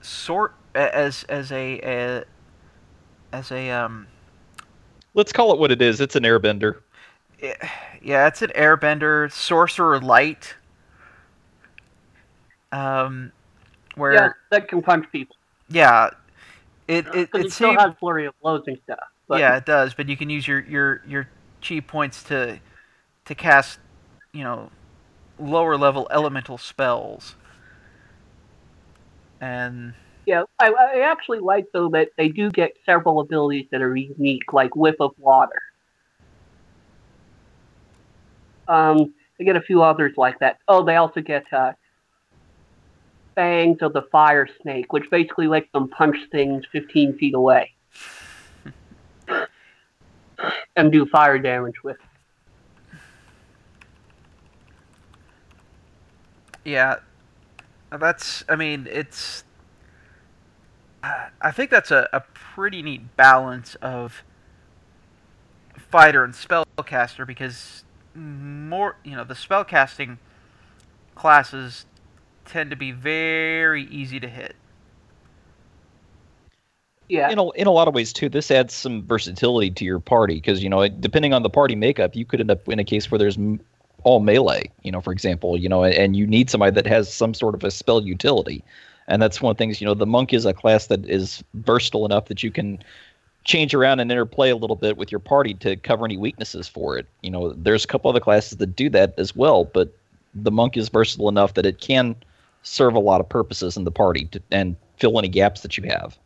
sort 0.00 0.54
as 0.74 1.24
as 1.24 1.50
a, 1.52 1.80
a 1.82 2.24
as 3.32 3.50
a 3.50 3.70
um 3.70 4.08
Let's 5.14 5.32
call 5.32 5.52
it 5.52 5.58
what 5.58 5.70
it 5.72 5.80
is. 5.82 6.00
It's 6.00 6.16
an 6.16 6.24
airbender. 6.24 6.80
Yeah, 8.02 8.26
it's 8.26 8.42
an 8.42 8.50
airbender, 8.54 9.30
sorcerer 9.32 10.00
light. 10.00 10.54
Um, 12.72 13.32
where 13.96 14.12
Yeah, 14.12 14.32
that 14.50 14.68
can 14.68 14.82
punch 14.82 15.10
people. 15.12 15.36
yeah, 15.68 16.10
it 16.88 17.06
it, 17.08 17.14
it 17.14 17.28
it 17.34 17.52
still 17.52 17.76
has 17.76 17.92
flurry 17.98 18.26
of 18.26 18.34
blows 18.40 18.64
and 18.66 18.78
stuff. 18.84 18.98
But 19.28 19.40
yeah, 19.40 19.56
it 19.56 19.66
does. 19.66 19.94
But 19.94 20.08
you 20.08 20.16
can 20.16 20.30
use 20.30 20.46
your 20.46 20.60
your 20.60 21.02
your 21.06 21.28
chi 21.66 21.80
points 21.80 22.22
to 22.24 22.60
to 23.24 23.34
cast, 23.34 23.78
you 24.32 24.44
know, 24.44 24.70
lower 25.38 25.76
level 25.76 26.06
elemental 26.10 26.58
spells. 26.58 27.36
And 29.40 29.94
Yeah, 30.26 30.44
I, 30.58 30.72
I 30.72 31.00
actually 31.10 31.40
like 31.40 31.66
though 31.72 31.88
that 31.90 32.10
they 32.16 32.28
do 32.28 32.50
get 32.50 32.72
several 32.84 33.20
abilities 33.20 33.66
that 33.70 33.82
are 33.82 33.96
unique, 33.96 34.52
like 34.52 34.76
Whip 34.76 34.96
of 35.00 35.12
Water. 35.18 35.60
Um, 38.68 39.14
they 39.38 39.44
get 39.44 39.56
a 39.56 39.60
few 39.60 39.82
others 39.82 40.14
like 40.16 40.38
that. 40.38 40.58
Oh, 40.68 40.84
they 40.84 40.96
also 40.96 41.20
get 41.20 41.44
uh, 41.52 41.72
Fangs 43.34 43.78
of 43.82 43.92
the 43.92 44.02
Fire 44.02 44.48
Snake, 44.62 44.92
which 44.92 45.10
basically 45.10 45.46
lets 45.46 45.70
them 45.72 45.88
punch 45.88 46.16
things 46.30 46.64
15 46.72 47.18
feet 47.18 47.34
away 47.34 47.72
and 50.76 50.92
do 50.92 51.06
fire 51.06 51.38
damage 51.38 51.82
with. 51.82 51.96
yeah, 56.64 56.96
that's. 57.90 58.44
I 58.48 58.56
mean, 58.56 58.88
it's. 58.90 59.44
I 61.02 61.50
think 61.50 61.70
that's 61.70 61.90
a, 61.90 62.08
a 62.14 62.20
pretty 62.32 62.80
neat 62.80 63.14
balance 63.14 63.74
of 63.76 64.22
fighter 65.76 66.24
and 66.24 66.32
spellcaster 66.32 67.26
because 67.26 67.84
more, 68.14 68.96
you 69.04 69.14
know, 69.14 69.24
the 69.24 69.34
spellcasting 69.34 70.16
classes 71.14 71.84
tend 72.44 72.70
to 72.70 72.76
be 72.76 72.92
very 72.92 73.84
easy 73.84 74.20
to 74.20 74.28
hit. 74.28 74.54
Yeah, 77.08 77.30
in 77.30 77.38
a, 77.38 77.50
in 77.50 77.66
a 77.66 77.70
lot 77.70 77.86
of 77.86 77.94
ways 77.94 78.14
too 78.14 78.30
this 78.30 78.50
adds 78.50 78.72
some 78.72 79.04
versatility 79.04 79.70
to 79.70 79.84
your 79.84 80.00
party 80.00 80.36
because 80.36 80.62
you 80.62 80.70
know 80.70 80.88
depending 80.88 81.34
on 81.34 81.42
the 81.42 81.50
party 81.50 81.76
makeup 81.76 82.16
you 82.16 82.24
could 82.24 82.40
end 82.40 82.50
up 82.50 82.66
in 82.66 82.78
a 82.78 82.84
case 82.84 83.10
where 83.10 83.18
there's 83.18 83.38
all 84.04 84.20
melee 84.20 84.70
you 84.82 84.90
know 84.90 85.02
for 85.02 85.12
example 85.12 85.58
you 85.58 85.68
know 85.68 85.84
and 85.84 86.16
you 86.16 86.26
need 86.26 86.48
somebody 86.48 86.72
that 86.72 86.86
has 86.86 87.12
some 87.12 87.34
sort 87.34 87.54
of 87.54 87.62
a 87.64 87.70
spell 87.70 88.02
utility. 88.02 88.64
And 89.06 89.20
that's 89.20 89.42
one 89.42 89.50
of 89.50 89.58
the 89.58 89.58
things 89.58 89.82
you 89.82 89.86
know 89.86 89.92
the 89.92 90.06
monk 90.06 90.32
is 90.32 90.46
a 90.46 90.54
class 90.54 90.86
that 90.86 91.04
is 91.06 91.44
versatile 91.52 92.06
enough 92.06 92.26
that 92.26 92.42
you 92.42 92.50
can 92.50 92.82
change 93.44 93.74
around 93.74 94.00
and 94.00 94.10
interplay 94.10 94.48
a 94.48 94.56
little 94.56 94.76
bit 94.76 94.96
with 94.96 95.12
your 95.12 95.18
party 95.18 95.52
to 95.52 95.76
cover 95.76 96.06
any 96.06 96.16
weaknesses 96.16 96.66
for 96.66 96.96
it. 96.96 97.06
You 97.20 97.30
know 97.30 97.52
there's 97.52 97.84
a 97.84 97.86
couple 97.86 98.08
other 98.08 98.20
classes 98.20 98.56
that 98.56 98.74
do 98.74 98.88
that 98.90 99.12
as 99.18 99.36
well 99.36 99.64
but 99.64 99.94
the 100.34 100.50
monk 100.50 100.78
is 100.78 100.88
versatile 100.88 101.28
enough 101.28 101.52
that 101.54 101.66
it 101.66 101.80
can 101.80 102.16
serve 102.64 102.94
a 102.94 102.98
lot 102.98 103.20
of 103.20 103.28
purposes 103.28 103.76
in 103.76 103.84
the 103.84 103.92
party 103.92 104.24
to, 104.26 104.42
and 104.50 104.76
fill 104.96 105.18
any 105.18 105.28
gaps 105.28 105.60
that 105.60 105.76
you 105.78 105.84
have 105.84 106.18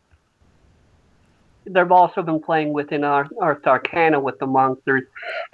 they've 1.69 1.91
also 1.91 2.21
been 2.21 2.41
playing 2.41 2.73
within 2.73 3.03
our 3.03 3.27
Ars 3.39 3.63
Arcana 3.65 4.19
with 4.19 4.39
the 4.39 4.47
monks. 4.47 4.81
There's 4.85 5.03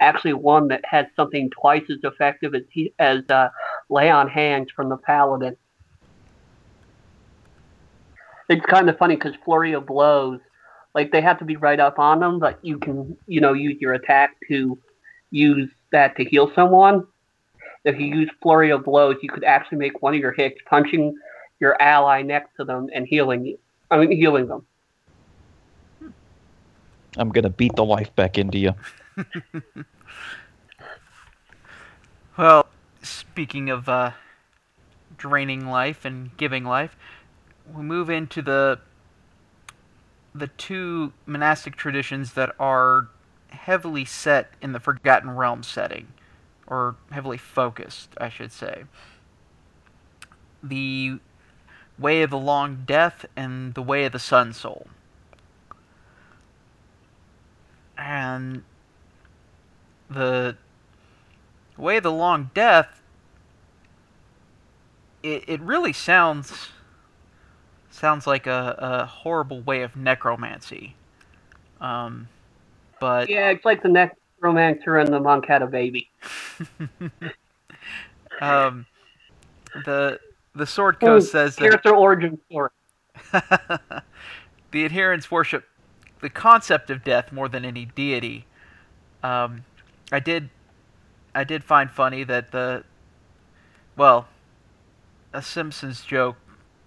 actually 0.00 0.32
one 0.32 0.68
that 0.68 0.84
has 0.84 1.06
something 1.14 1.50
twice 1.50 1.84
as 1.90 1.98
effective 2.02 2.54
as 2.54 2.62
he, 2.70 2.92
as 2.98 3.22
uh, 3.28 3.50
lay 3.88 4.10
on 4.10 4.28
hands 4.28 4.70
from 4.74 4.88
the 4.88 4.96
paladin. 4.96 5.56
It's 8.48 8.64
kind 8.66 8.88
of 8.88 8.96
funny 8.96 9.16
because 9.16 9.34
flurry 9.44 9.72
of 9.72 9.86
blows, 9.86 10.40
like 10.94 11.10
they 11.10 11.20
have 11.20 11.38
to 11.40 11.44
be 11.44 11.56
right 11.56 11.80
up 11.80 11.98
on 11.98 12.20
them, 12.20 12.38
but 12.38 12.58
you 12.62 12.78
can 12.78 13.16
you 13.26 13.40
know 13.40 13.52
use 13.52 13.80
your 13.80 13.94
attack 13.94 14.36
to 14.48 14.78
use 15.30 15.70
that 15.92 16.16
to 16.16 16.24
heal 16.24 16.50
someone. 16.54 17.06
If 17.86 17.98
you 17.98 18.06
use 18.06 18.30
flurry 18.42 18.70
of 18.70 18.84
blows, 18.84 19.16
you 19.22 19.30
could 19.30 19.44
actually 19.44 19.78
make 19.78 20.02
one 20.02 20.14
of 20.14 20.20
your 20.20 20.32
hits 20.32 20.58
punching 20.68 21.16
your 21.60 21.80
ally 21.80 22.20
next 22.20 22.50
to 22.56 22.64
them 22.64 22.88
and 22.94 23.06
healing 23.06 23.46
you. 23.46 23.58
I 23.90 23.98
mean 23.98 24.10
healing 24.12 24.48
them. 24.48 24.66
i'm 27.18 27.30
gonna 27.30 27.48
beat 27.48 27.74
the 27.76 27.84
life 27.84 28.14
back 28.14 28.36
into 28.36 28.58
you 28.58 28.74
Well, 32.36 32.66
speaking 33.02 33.70
of 33.70 33.88
uh, 33.88 34.10
draining 35.16 35.66
life 35.66 36.04
and 36.04 36.36
giving 36.36 36.64
life, 36.64 36.94
we 37.72 37.82
move 37.82 38.10
into 38.10 38.42
the 38.42 38.78
the 40.34 40.48
two 40.48 41.14
monastic 41.24 41.76
traditions 41.76 42.34
that 42.34 42.54
are 42.60 43.08
heavily 43.48 44.04
set 44.04 44.52
in 44.60 44.72
the 44.72 44.80
Forgotten 44.80 45.30
Realm 45.30 45.62
setting, 45.62 46.08
or 46.66 46.96
heavily 47.10 47.38
focused, 47.38 48.10
I 48.18 48.28
should 48.28 48.52
say. 48.52 48.84
The 50.62 51.18
Way 51.98 52.22
of 52.22 52.30
the 52.30 52.38
Long 52.38 52.82
Death 52.86 53.26
and 53.36 53.74
the 53.74 53.82
Way 53.82 54.04
of 54.04 54.12
the 54.12 54.18
Sun 54.18 54.52
Soul. 54.52 54.88
And 57.96 58.62
the 60.10 60.56
Way 61.76 61.98
of 61.98 62.02
the 62.02 62.12
Long 62.12 62.50
Death, 62.54 63.02
it, 65.22 65.44
it 65.48 65.60
really 65.60 65.92
sounds 65.92 66.68
sounds 67.90 68.26
like 68.26 68.46
a, 68.46 68.74
a 68.78 69.06
horrible 69.06 69.62
way 69.62 69.82
of 69.82 69.96
necromancy. 69.96 70.94
Um, 71.80 72.28
but 73.00 73.28
Yeah, 73.28 73.48
it's 73.50 73.64
like 73.64 73.82
the 73.82 73.88
necromancer 74.36 74.98
and 74.98 75.12
the 75.12 75.20
monk 75.20 75.46
had 75.46 75.62
a 75.62 75.66
baby. 75.66 76.10
um, 78.40 78.86
the 79.84 80.18
the 80.54 80.66
Sword 80.66 81.00
Coast 81.00 81.30
says 81.30 81.56
that 81.56 81.62
Here's 81.62 81.82
their 81.82 81.94
origin 81.94 82.38
story. 82.48 82.70
the 83.32 84.84
adherents 84.84 85.30
worship 85.30 85.64
the 86.20 86.30
concept 86.30 86.90
of 86.90 87.04
death 87.04 87.30
more 87.30 87.48
than 87.48 87.64
any 87.64 87.84
deity. 87.84 88.46
Um, 89.22 89.64
I 90.10 90.20
did, 90.20 90.48
I 91.34 91.44
did 91.44 91.62
find 91.62 91.90
funny 91.90 92.24
that 92.24 92.52
the, 92.52 92.84
well, 93.96 94.28
a 95.32 95.42
Simpsons 95.42 96.02
joke 96.02 96.36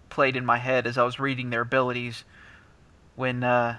played 0.09 0.35
in 0.35 0.45
my 0.45 0.57
head 0.57 0.87
as 0.87 0.97
I 0.97 1.03
was 1.03 1.19
reading 1.19 1.51
their 1.51 1.61
abilities 1.61 2.23
when 3.15 3.43
uh, 3.43 3.77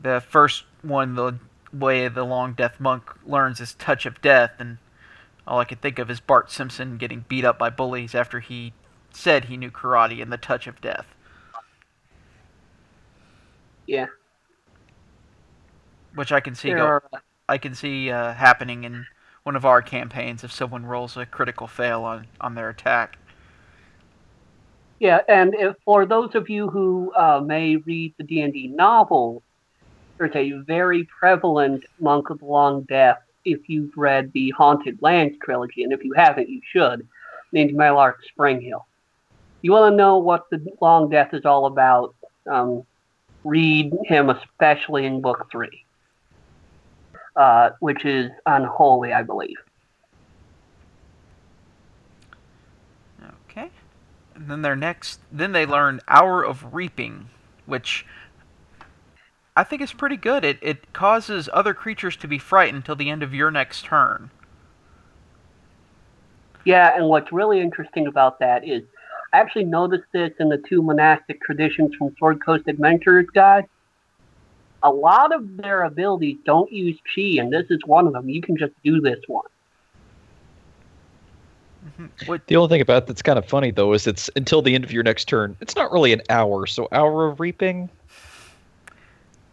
the 0.00 0.20
first 0.20 0.64
one, 0.82 1.14
the 1.14 1.38
way 1.72 2.08
the 2.08 2.24
long 2.24 2.54
death 2.54 2.80
monk 2.80 3.10
learns 3.24 3.58
his 3.58 3.74
touch 3.74 4.06
of 4.06 4.20
death, 4.20 4.52
and 4.58 4.78
all 5.46 5.58
I 5.60 5.64
could 5.64 5.80
think 5.80 5.98
of 5.98 6.10
is 6.10 6.20
Bart 6.20 6.50
Simpson 6.50 6.98
getting 6.98 7.24
beat 7.28 7.44
up 7.44 7.58
by 7.58 7.70
bullies 7.70 8.14
after 8.14 8.40
he 8.40 8.74
said 9.12 9.46
he 9.46 9.56
knew 9.56 9.70
karate 9.70 10.22
and 10.22 10.32
the 10.32 10.36
touch 10.38 10.66
of 10.66 10.80
death. 10.80 11.06
Yeah. 13.86 14.06
which 16.14 16.32
I 16.32 16.40
can 16.40 16.54
see 16.54 16.72
go, 16.74 16.84
are, 16.84 17.02
I 17.48 17.58
can 17.58 17.74
see 17.74 18.10
uh, 18.10 18.34
happening 18.34 18.84
in 18.84 19.06
one 19.42 19.56
of 19.56 19.64
our 19.64 19.82
campaigns 19.82 20.44
if 20.44 20.52
someone 20.52 20.86
rolls 20.86 21.16
a 21.16 21.26
critical 21.26 21.66
fail 21.66 22.04
on 22.04 22.26
on 22.40 22.54
their 22.54 22.68
attack. 22.68 23.18
yeah, 25.00 25.20
and 25.28 25.54
if, 25.54 25.76
for 25.84 26.06
those 26.06 26.34
of 26.34 26.48
you 26.48 26.68
who 26.68 27.12
uh, 27.14 27.40
may 27.44 27.76
read 27.76 28.14
the 28.18 28.24
D&D 28.24 28.68
novel, 28.68 29.42
there's 30.22 30.36
a 30.36 30.62
very 30.64 31.04
prevalent 31.04 31.84
Monk 31.98 32.30
of 32.30 32.38
the 32.38 32.44
Long 32.44 32.82
Death 32.82 33.18
if 33.44 33.68
you've 33.68 33.96
read 33.96 34.32
the 34.32 34.50
Haunted 34.50 34.98
Lands 35.02 35.36
trilogy, 35.42 35.82
and 35.82 35.92
if 35.92 36.04
you 36.04 36.12
haven't, 36.12 36.48
you 36.48 36.60
should, 36.70 37.08
named 37.50 37.72
Malark 37.72 38.14
Springhill. 38.28 38.86
You 39.62 39.72
want 39.72 39.92
to 39.92 39.96
know 39.96 40.18
what 40.18 40.48
the 40.50 40.64
Long 40.80 41.08
Death 41.08 41.34
is 41.34 41.44
all 41.44 41.66
about, 41.66 42.14
um, 42.48 42.84
read 43.42 43.92
him 44.04 44.30
especially 44.30 45.06
in 45.06 45.20
Book 45.20 45.48
3, 45.50 45.68
uh, 47.34 47.70
which 47.80 48.04
is 48.04 48.30
Unholy, 48.46 49.12
I 49.12 49.22
believe. 49.22 49.56
Okay, 53.50 53.70
and 54.36 54.48
then 54.48 54.62
their 54.62 54.76
next, 54.76 55.18
then 55.32 55.50
they 55.50 55.66
learn 55.66 56.00
Hour 56.06 56.44
of 56.44 56.74
Reaping, 56.74 57.28
which 57.66 58.06
I 59.54 59.64
think 59.64 59.82
it's 59.82 59.92
pretty 59.92 60.16
good. 60.16 60.44
It 60.44 60.58
it 60.62 60.92
causes 60.92 61.48
other 61.52 61.74
creatures 61.74 62.16
to 62.16 62.28
be 62.28 62.38
frightened 62.38 62.76
until 62.76 62.96
the 62.96 63.10
end 63.10 63.22
of 63.22 63.34
your 63.34 63.50
next 63.50 63.84
turn. 63.84 64.30
Yeah, 66.64 66.96
and 66.96 67.06
what's 67.08 67.32
really 67.32 67.60
interesting 67.60 68.06
about 68.06 68.38
that 68.38 68.66
is 68.66 68.82
I 69.32 69.38
actually 69.38 69.64
noticed 69.64 70.04
this 70.12 70.32
in 70.38 70.48
the 70.48 70.58
two 70.58 70.82
monastic 70.82 71.40
traditions 71.42 71.94
from 71.96 72.14
Sword 72.18 72.44
Coast 72.44 72.64
Adventurers 72.66 73.26
Guide. 73.34 73.66
A 74.82 74.90
lot 74.90 75.34
of 75.34 75.56
their 75.58 75.84
abilities 75.84 76.38
don't 76.44 76.70
use 76.72 76.98
chi, 77.14 77.38
and 77.38 77.52
this 77.52 77.66
is 77.70 77.80
one 77.86 78.06
of 78.06 78.12
them. 78.12 78.28
You 78.28 78.42
can 78.42 78.56
just 78.56 78.72
do 78.84 79.00
this 79.00 79.20
one. 79.26 79.44
Mm-hmm. 82.00 82.36
The 82.46 82.56
only 82.56 82.68
thing 82.68 82.80
about 82.80 83.06
that's 83.06 83.22
kind 83.22 83.38
of 83.38 83.46
funny 83.46 83.72
though 83.72 83.92
is 83.92 84.06
it's 84.06 84.30
until 84.36 84.62
the 84.62 84.74
end 84.74 84.84
of 84.84 84.92
your 84.92 85.02
next 85.02 85.26
turn. 85.26 85.56
It's 85.60 85.74
not 85.74 85.90
really 85.92 86.12
an 86.12 86.22
hour, 86.30 86.66
so 86.66 86.88
hour 86.92 87.26
of 87.26 87.40
reaping. 87.40 87.90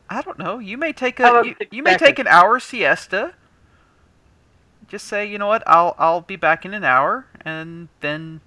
I 0.09 0.21
don't 0.21 0.39
know. 0.39 0.59
You 0.59 0.77
may 0.77 0.93
take 0.93 1.19
a 1.19 1.41
you, 1.45 1.55
you 1.71 1.83
may 1.83 1.95
take 1.95 2.19
an 2.19 2.27
hour 2.27 2.59
siesta. 2.59 3.35
just 4.89 5.07
say, 5.07 5.25
you 5.25 5.37
know 5.37 5.47
what, 5.47 5.63
I'll 5.67 5.95
I'll 5.97 6.21
be 6.21 6.35
back 6.35 6.65
in 6.65 6.73
an 6.73 6.83
hour, 6.83 7.27
and 7.45 7.89
then 8.01 8.41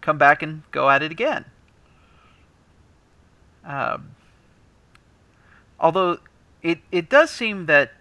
come 0.00 0.18
back 0.18 0.42
and 0.42 0.62
go 0.72 0.90
at 0.90 1.02
it 1.02 1.12
again. 1.12 1.46
Um, 3.64 4.10
although 5.80 6.18
it 6.62 6.80
it 6.90 7.08
does 7.08 7.30
seem 7.30 7.66
that 7.66 7.92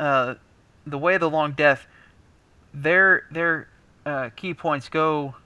uh, 0.00 0.34
the 0.86 0.98
way 0.98 1.14
of 1.14 1.20
the 1.20 1.30
long 1.30 1.52
death, 1.52 1.86
their 2.74 3.24
their 3.30 3.68
uh, 4.04 4.30
ki 4.36 4.54
points 4.54 4.88
go 4.88 5.36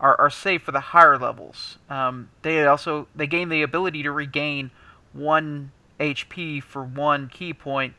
are, 0.00 0.18
are 0.20 0.30
safe 0.30 0.62
for 0.62 0.72
the 0.72 0.80
higher 0.80 1.18
levels. 1.18 1.78
Um, 1.90 2.30
they 2.42 2.64
also 2.66 3.08
they 3.14 3.26
gain 3.26 3.50
the 3.50 3.62
ability 3.62 4.02
to 4.04 4.12
regain 4.12 4.70
one 5.12 5.72
HP 6.00 6.62
for 6.62 6.82
one 6.84 7.28
ki 7.28 7.52
point 7.52 7.94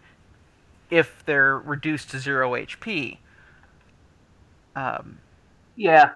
if 0.89 1.23
they're 1.25 1.57
reduced 1.57 2.09
to 2.11 2.19
zero 2.19 2.53
HP. 2.53 3.17
Um, 4.75 5.19
Yeah, 5.75 6.11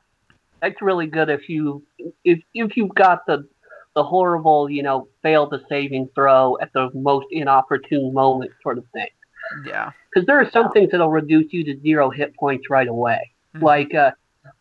that's 0.62 0.82
really 0.82 1.08
good 1.08 1.30
if 1.30 1.50
you 1.50 1.84
if 2.24 2.40
if 2.54 2.78
you've 2.78 2.96
got 2.96 3.26
the 3.26 3.48
the 3.96 4.04
horrible 4.04 4.70
you 4.70 4.82
know 4.84 5.08
fail 5.22 5.48
the 5.48 5.62
saving 5.70 6.10
throw 6.16 6.58
at 6.62 6.72
the 6.74 6.90
most 6.94 7.28
inopportune 7.32 8.14
moment 8.14 8.52
sort 8.62 8.78
of 8.78 8.86
thing. 8.94 9.10
yeah. 9.66 9.92
Because 10.14 10.26
there 10.26 10.40
are 10.40 10.50
some 10.50 10.72
things 10.72 10.92
that'll 10.92 11.10
reduce 11.12 11.52
you 11.54 11.64
to 11.66 11.80
zero 11.82 12.10
hit 12.10 12.36
points 12.36 12.70
right 12.70 12.88
away, 12.88 13.32
Mhm. 13.56 13.62
like 13.62 13.94
uh 13.94 14.12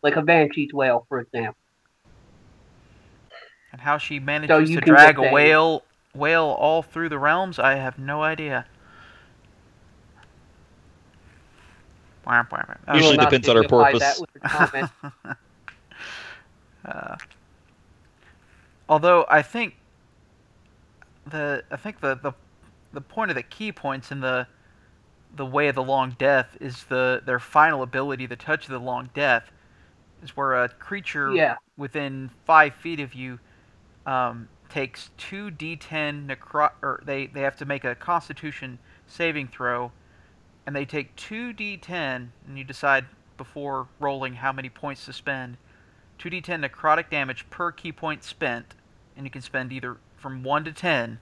like 0.01 0.15
a 0.17 0.21
banshee's 0.21 0.73
wail, 0.73 1.05
for 1.09 1.19
example. 1.21 1.55
And 3.71 3.81
how 3.81 3.97
she 3.97 4.19
manages 4.19 4.69
you 4.69 4.79
to 4.79 4.85
drag 4.85 5.17
a- 5.17 5.31
whale 5.31 5.83
whale 6.15 6.55
all 6.59 6.81
through 6.81 7.09
the 7.09 7.19
realms, 7.19 7.59
I 7.59 7.75
have 7.75 7.97
no 7.97 8.21
idea. 8.21 8.65
Usually 12.93 13.17
not 13.17 13.29
depends 13.29 13.49
on 13.49 13.57
our 13.57 13.63
purpose. 13.63 13.99
That 13.99 14.19
with 14.19 14.29
a 14.35 14.39
comment. 14.39 14.91
Uh, 16.85 17.15
although 18.89 19.25
I 19.29 19.41
think 19.41 19.75
the 21.25 21.63
I 21.71 21.77
think 21.77 22.01
the, 22.01 22.15
the 22.15 22.33
the 22.91 22.99
point 22.99 23.31
of 23.31 23.35
the 23.35 23.43
ki 23.43 23.71
points 23.71 24.11
in 24.11 24.19
the 24.19 24.47
the 25.35 25.45
way 25.45 25.69
of 25.69 25.75
the 25.75 25.83
long 25.83 26.15
death 26.19 26.57
is 26.59 26.83
the 26.85 27.21
their 27.25 27.39
final 27.39 27.83
ability, 27.83 28.25
the 28.25 28.35
touch 28.35 28.65
of 28.65 28.71
the 28.71 28.79
long 28.79 29.09
death, 29.13 29.49
is 30.21 30.35
where 30.35 30.63
a 30.63 30.67
creature 30.67 31.33
yeah, 31.33 31.55
within 31.77 32.29
five 32.45 32.75
feet 32.75 32.99
of 32.99 33.13
you 33.13 33.39
um, 34.05 34.47
takes 34.69 35.11
two 35.17 35.51
d10 35.51 36.27
necro 36.27 36.71
or 36.81 37.01
they, 37.05 37.27
they 37.27 37.41
have 37.41 37.55
to 37.57 37.65
make 37.65 37.83
a 37.83 37.95
Constitution 37.95 38.79
saving 39.07 39.47
throw, 39.47 39.91
and 40.65 40.75
they 40.75 40.85
take 40.85 41.15
two 41.15 41.53
d10 41.53 42.29
and 42.47 42.57
you 42.57 42.63
decide 42.63 43.05
before 43.37 43.87
rolling 43.99 44.35
how 44.35 44.51
many 44.51 44.69
points 44.69 45.05
to 45.05 45.13
spend. 45.13 45.57
Two 46.17 46.29
d10 46.29 46.67
necrotic 46.67 47.09
damage 47.09 47.49
per 47.49 47.71
ki 47.71 47.91
point 47.91 48.23
spent, 48.23 48.75
and 49.15 49.25
you 49.25 49.31
can 49.31 49.41
spend 49.41 49.71
either 49.71 49.97
from 50.17 50.43
one 50.43 50.63
to 50.63 50.71
ten, 50.71 51.19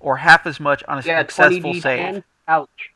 or 0.00 0.18
half 0.18 0.46
as 0.46 0.58
much 0.58 0.82
on 0.84 0.98
a 0.98 1.02
yeah, 1.02 1.20
successful 1.20 1.72
d 1.72 1.80
save. 1.80 2.24
Ouch! 2.48 2.92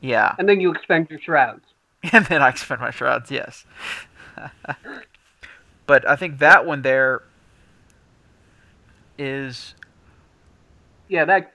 Yeah, 0.00 0.34
And 0.38 0.48
then 0.48 0.60
you 0.60 0.70
expend 0.70 1.08
your 1.08 1.20
shrouds. 1.20 1.64
and 2.12 2.26
then 2.26 2.42
I 2.42 2.50
expend 2.50 2.80
my 2.80 2.90
shrouds. 2.90 3.30
Yes, 3.30 3.64
but 5.86 6.06
I 6.08 6.16
think 6.16 6.38
that 6.40 6.66
one 6.66 6.82
there 6.82 7.22
is 9.18 9.74
Yeah, 11.08 11.24
that's 11.24 11.50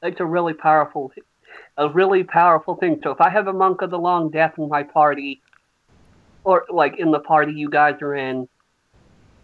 that's 0.00 0.20
a 0.20 0.24
really 0.24 0.54
powerful, 0.54 1.12
a 1.76 1.88
really 1.88 2.24
powerful 2.24 2.76
thing. 2.76 3.00
So 3.02 3.10
if 3.10 3.20
I 3.20 3.30
have 3.30 3.46
a 3.48 3.52
monk 3.52 3.82
of 3.82 3.90
the 3.90 3.98
long 3.98 4.30
death 4.30 4.54
in 4.58 4.68
my 4.68 4.82
party, 4.82 5.42
or 6.44 6.64
like 6.70 6.98
in 6.98 7.10
the 7.10 7.20
party 7.20 7.52
you 7.52 7.70
guys 7.70 7.96
are 8.00 8.14
in, 8.14 8.48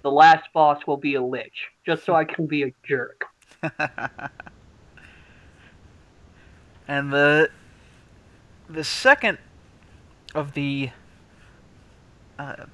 the 0.03 0.11
last 0.11 0.45
boss 0.53 0.87
will 0.87 0.97
be 0.97 1.15
a 1.15 1.23
lich, 1.23 1.69
just 1.85 2.05
so 2.05 2.15
I 2.15 2.25
can 2.25 2.47
be 2.47 2.63
a 2.63 2.75
jerk. 2.87 3.25
and 6.89 7.13
the 7.13 7.51
the 8.69 8.85
second 8.85 9.39
of 10.35 10.55
the 10.55 10.91
uh, 12.39 12.67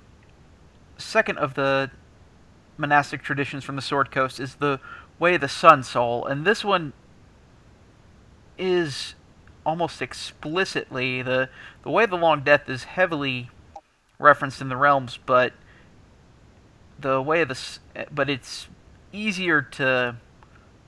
second 0.98 1.38
of 1.38 1.55
the 1.55 1.90
monastic 2.81 3.23
traditions 3.23 3.62
from 3.62 3.77
the 3.77 3.83
Sword 3.83 4.11
Coast 4.11 4.40
is 4.40 4.57
the 4.57 4.81
way 5.19 5.35
of 5.35 5.40
the 5.43 5.49
Sun 5.49 5.83
Soul, 5.83 6.25
and 6.27 6.47
this 6.47 6.64
one 6.64 6.93
is 8.59 9.14
almost 9.64 10.01
explicitly 10.03 11.23
the 11.23 11.49
the 11.83 11.90
way 11.90 12.05
of 12.05 12.11
the 12.11 12.16
Long 12.16 12.43
Death 12.43 12.69
is 12.69 12.85
heavily 12.85 13.51
referenced 14.19 14.61
in 14.61 14.69
the 14.69 14.77
realms, 14.77 15.19
but 15.25 15.53
the 16.99 17.21
way 17.21 17.43
of 17.43 17.49
the 17.49 17.79
but 18.11 18.29
it's 18.29 18.69
easier 19.12 19.62
to 19.62 20.16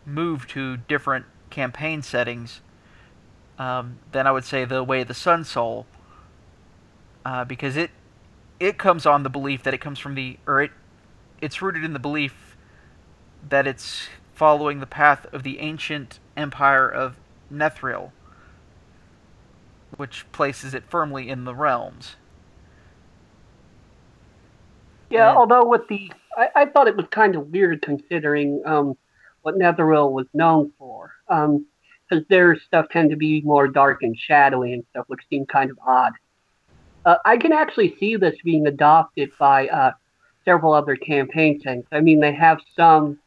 move 0.05 0.47
to 0.49 0.77
different 0.77 1.27
campaign 1.51 2.03
settings 2.03 2.61
um, 3.59 3.99
than 4.13 4.27
I 4.27 4.33
would 4.33 4.45
say 4.45 4.65
the 4.65 4.83
way 4.83 5.03
of 5.03 5.09
the 5.09 5.15
Sun 5.15 5.45
Soul, 5.45 5.87
uh, 7.25 7.45
because 7.45 7.77
it 7.77 7.91
it 8.59 8.79
comes 8.79 9.07
on 9.07 9.23
the 9.23 9.31
belief 9.31 9.63
that 9.65 9.75
it 9.75 9.81
comes 9.81 9.99
from 9.99 10.15
the 10.15 10.39
or 10.47 10.63
it 10.63 10.71
it's 11.43 11.61
rooted 11.61 11.85
in 11.85 11.93
the 11.93 11.99
belief 11.99 12.57
that 13.47 13.67
it's 13.67 14.09
following 14.33 14.79
the 14.81 14.87
path 14.87 15.27
of 15.33 15.43
the 15.43 15.59
ancient 15.59 16.21
empire 16.37 16.89
of 16.89 17.17
Netheril, 17.53 18.13
which 19.97 20.25
places 20.33 20.73
it 20.73 20.85
firmly 20.89 21.29
in 21.29 21.45
the 21.45 21.55
realms. 21.55 22.17
Yeah, 25.11 25.31
And- 25.31 25.39
although 25.39 25.67
with 25.67 25.87
the, 25.89 26.11
I, 26.39 26.49
I 26.55 26.67
thought 26.67 26.87
it 26.89 26.97
was 26.97 27.07
kind 27.11 27.35
of 27.35 27.49
weird 27.49 27.83
considering 27.83 28.63
um, 28.65 28.97
what 29.43 29.57
Netheril 29.57 30.13
was 30.13 30.27
known 30.33 30.73
for. 30.79 31.13
Because 31.29 32.27
their 32.29 32.57
stuff 32.57 32.87
tend 32.91 33.11
to 33.11 33.17
be 33.17 33.41
more 33.43 33.67
dark 33.67 34.03
and 34.03 34.17
shadowy 34.17 34.73
and 34.75 34.85
stuff, 34.91 35.07
which 35.09 35.21
seemed 35.29 35.49
kind 35.49 35.71
of 35.71 35.79
odd. 35.85 36.13
Uh, 37.05 37.17
I 37.25 37.37
can 37.37 37.53
actually 37.53 37.97
see 37.99 38.17
this 38.17 38.37
being 38.45 38.67
adopted 38.67 39.33
by 39.39 39.67
uh, 39.69 39.93
several 40.45 40.73
other 40.73 40.97
campaign 40.97 41.61
settings. 41.61 41.87
I 41.93 42.01
mean, 42.01 42.21
they 42.21 42.33
have 42.33 42.59
some 42.77 43.19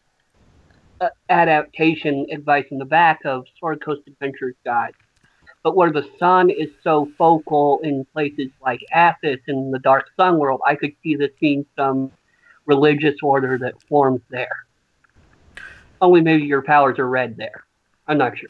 uh, 1.02 1.10
adaptation 1.30 2.26
advice 2.32 2.66
in 2.72 2.78
the 2.78 2.86
back 2.86 3.20
of 3.26 3.46
Sword 3.60 3.84
Coast 3.84 4.02
Adventures 4.08 4.56
Guide. 4.64 4.94
But 5.64 5.76
where 5.76 5.92
the 5.92 6.08
sun 6.20 6.50
is 6.50 6.70
so 6.84 7.10
focal 7.18 7.80
in 7.84 8.06
places 8.14 8.50
like 8.62 8.82
Athas 8.94 9.40
and 9.48 9.74
the 9.74 9.80
Dark 9.80 10.06
Sun 10.16 10.38
world, 10.38 10.62
I 10.66 10.76
could 10.76 10.94
see 11.02 11.16
this 11.16 11.32
being 11.40 11.66
some 11.76 12.12
religious 12.66 13.16
order 13.24 13.58
that 13.58 13.74
forms 13.90 14.22
there. 14.30 14.66
Only 16.02 16.22
maybe 16.22 16.44
your 16.44 16.62
powers 16.62 17.00
are 17.00 17.08
red 17.08 17.36
there. 17.38 17.64
I'm 18.08 18.18
not 18.18 18.38
sure. 18.38 18.50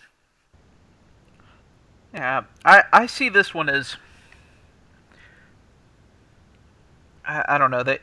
Yeah, 2.13 2.43
I, 2.63 2.83
I 2.91 3.05
see 3.05 3.29
this 3.29 3.53
one 3.53 3.69
as 3.69 3.97
I, 7.25 7.43
I 7.47 7.57
don't 7.57 7.71
know 7.71 7.83
that 7.83 8.01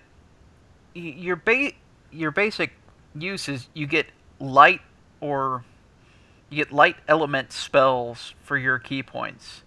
your 0.94 1.36
ba- 1.36 1.72
your 2.10 2.30
basic 2.30 2.72
use 3.14 3.48
is 3.48 3.68
you 3.74 3.86
get 3.86 4.06
light 4.38 4.80
or 5.20 5.64
you 6.50 6.56
get 6.64 6.72
light 6.72 6.96
element 7.08 7.52
spells 7.52 8.34
for 8.42 8.56
your 8.56 8.78
ki 8.78 9.02
points. 9.02 9.62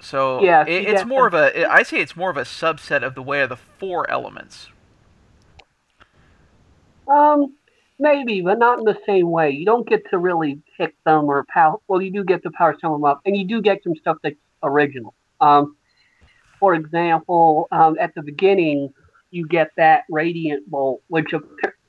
So 0.00 0.42
Yeah, 0.42 0.64
it, 0.66 0.88
it's 0.88 1.04
more 1.04 1.26
of 1.26 1.34
a 1.34 1.66
I 1.70 1.82
say 1.82 1.98
it's 1.98 2.16
more 2.16 2.30
of 2.30 2.36
a 2.36 2.42
subset 2.42 3.02
of 3.02 3.14
the 3.14 3.22
way 3.22 3.42
of 3.42 3.48
the 3.48 3.56
four 3.56 4.08
elements. 4.10 4.68
Um, 7.08 7.54
maybe, 7.98 8.40
but 8.40 8.58
not 8.58 8.78
in 8.78 8.84
the 8.84 8.98
same 9.06 9.30
way. 9.30 9.50
You 9.50 9.64
don't 9.64 9.88
get 9.88 10.08
to 10.10 10.18
really 10.18 10.60
pick 10.76 10.94
them 11.04 11.24
or 11.24 11.44
power. 11.48 11.76
Well, 11.88 12.02
you 12.02 12.10
do 12.10 12.24
get 12.24 12.42
to 12.42 12.50
power 12.50 12.76
some 12.80 12.92
of 12.92 13.00
them 13.00 13.04
up, 13.04 13.20
and 13.24 13.36
you 13.36 13.46
do 13.46 13.62
get 13.62 13.82
some 13.82 13.94
stuff 13.96 14.18
that's 14.22 14.36
original. 14.62 15.14
Um, 15.40 15.76
for 16.58 16.74
example, 16.74 17.68
um, 17.70 17.96
at 18.00 18.14
the 18.14 18.22
beginning, 18.22 18.92
you 19.30 19.46
get 19.46 19.70
that 19.76 20.04
radiant 20.10 20.70
bolt, 20.70 21.02
which 21.08 21.32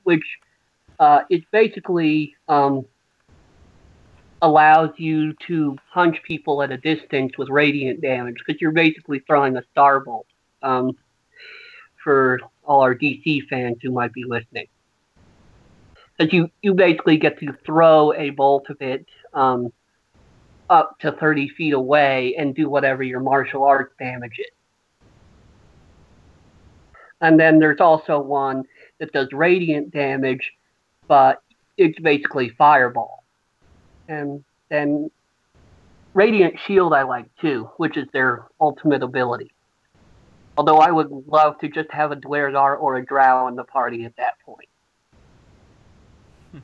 which 0.04 0.24
uh, 0.98 1.22
it 1.30 1.44
basically 1.50 2.34
um, 2.48 2.84
allows 4.42 4.90
you 4.96 5.34
to 5.46 5.76
punch 5.92 6.22
people 6.22 6.62
at 6.62 6.70
a 6.70 6.76
distance 6.76 7.32
with 7.38 7.48
radiant 7.48 8.00
damage 8.00 8.36
because 8.44 8.60
you're 8.60 8.72
basically 8.72 9.20
throwing 9.20 9.56
a 9.56 9.62
star 9.72 10.00
bolt. 10.00 10.26
Um, 10.62 10.96
for 12.02 12.40
all 12.64 12.80
our 12.80 12.94
DC 12.94 13.46
fans 13.48 13.76
who 13.82 13.90
might 13.90 14.12
be 14.12 14.24
listening 14.24 14.66
because 16.16 16.32
you 16.32 16.50
you 16.62 16.74
basically 16.74 17.16
get 17.16 17.38
to 17.40 17.52
throw 17.66 18.12
a 18.14 18.30
bolt 18.30 18.70
of 18.70 18.80
it 18.80 19.06
um, 19.34 19.72
up 20.70 20.98
to 21.00 21.12
30 21.12 21.50
feet 21.50 21.74
away 21.74 22.34
and 22.38 22.54
do 22.54 22.68
whatever 22.68 23.02
your 23.02 23.20
martial 23.20 23.64
arts 23.64 23.92
damage 23.98 24.38
is. 24.38 24.57
And 27.20 27.38
then 27.38 27.58
there's 27.58 27.80
also 27.80 28.20
one 28.20 28.64
that 28.98 29.12
does 29.12 29.28
radiant 29.32 29.90
damage, 29.90 30.52
but 31.06 31.42
it's 31.76 31.98
basically 31.98 32.50
fireball. 32.50 33.24
And 34.08 34.44
then 34.68 35.10
Radiant 36.14 36.58
Shield 36.66 36.92
I 36.94 37.02
like 37.02 37.26
too, 37.40 37.70
which 37.76 37.96
is 37.96 38.08
their 38.12 38.46
ultimate 38.60 39.02
ability. 39.02 39.52
Although 40.56 40.78
I 40.78 40.90
would 40.90 41.10
love 41.28 41.58
to 41.60 41.68
just 41.68 41.90
have 41.92 42.10
a 42.10 42.16
Duergar 42.16 42.76
or 42.76 42.96
a 42.96 43.04
Drow 43.04 43.46
in 43.46 43.54
the 43.54 43.64
party 43.64 44.04
at 44.04 44.16
that 44.16 44.34
point. 44.44 44.68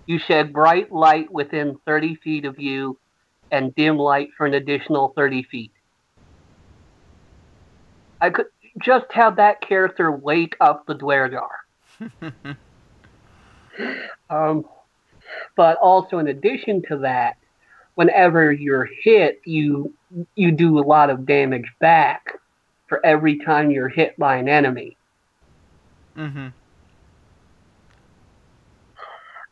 You 0.07 0.19
shed 0.19 0.53
bright 0.53 0.91
light 0.91 1.31
within 1.31 1.79
30 1.85 2.17
feet 2.17 2.45
of 2.47 2.59
you 2.59 2.99
and 3.51 3.75
dim 3.75 3.97
light 3.97 4.31
for 4.37 4.47
an 4.47 4.55
additional 4.55 5.13
30 5.15 5.45
feet. 5.45 5.73
I 8.21 8.31
could 8.31 8.47
just 8.79 9.07
have 9.13 9.37
that 9.37 9.61
character 9.61 10.11
wake 10.11 10.57
up 10.61 10.87
the 10.87 10.95
Duergar. 10.95 11.49
um, 14.31 14.65
but 15.57 15.77
also, 15.79 16.19
in 16.19 16.29
addition 16.29 16.83
to 16.89 16.99
that, 16.99 17.37
whenever 17.95 18.53
you're 18.53 18.89
hit, 19.03 19.41
you 19.45 19.93
you 20.35 20.53
do 20.53 20.79
a 20.79 20.85
lot 20.85 21.11
of 21.11 21.27
damage 21.27 21.73
back 21.81 22.39
for 22.89 23.05
every 23.05 23.39
time 23.39 23.71
you're 23.71 23.89
hit 23.89 24.17
by 24.19 24.37
an 24.37 24.49
enemy. 24.49 24.97
Mm-hmm. 26.17 26.49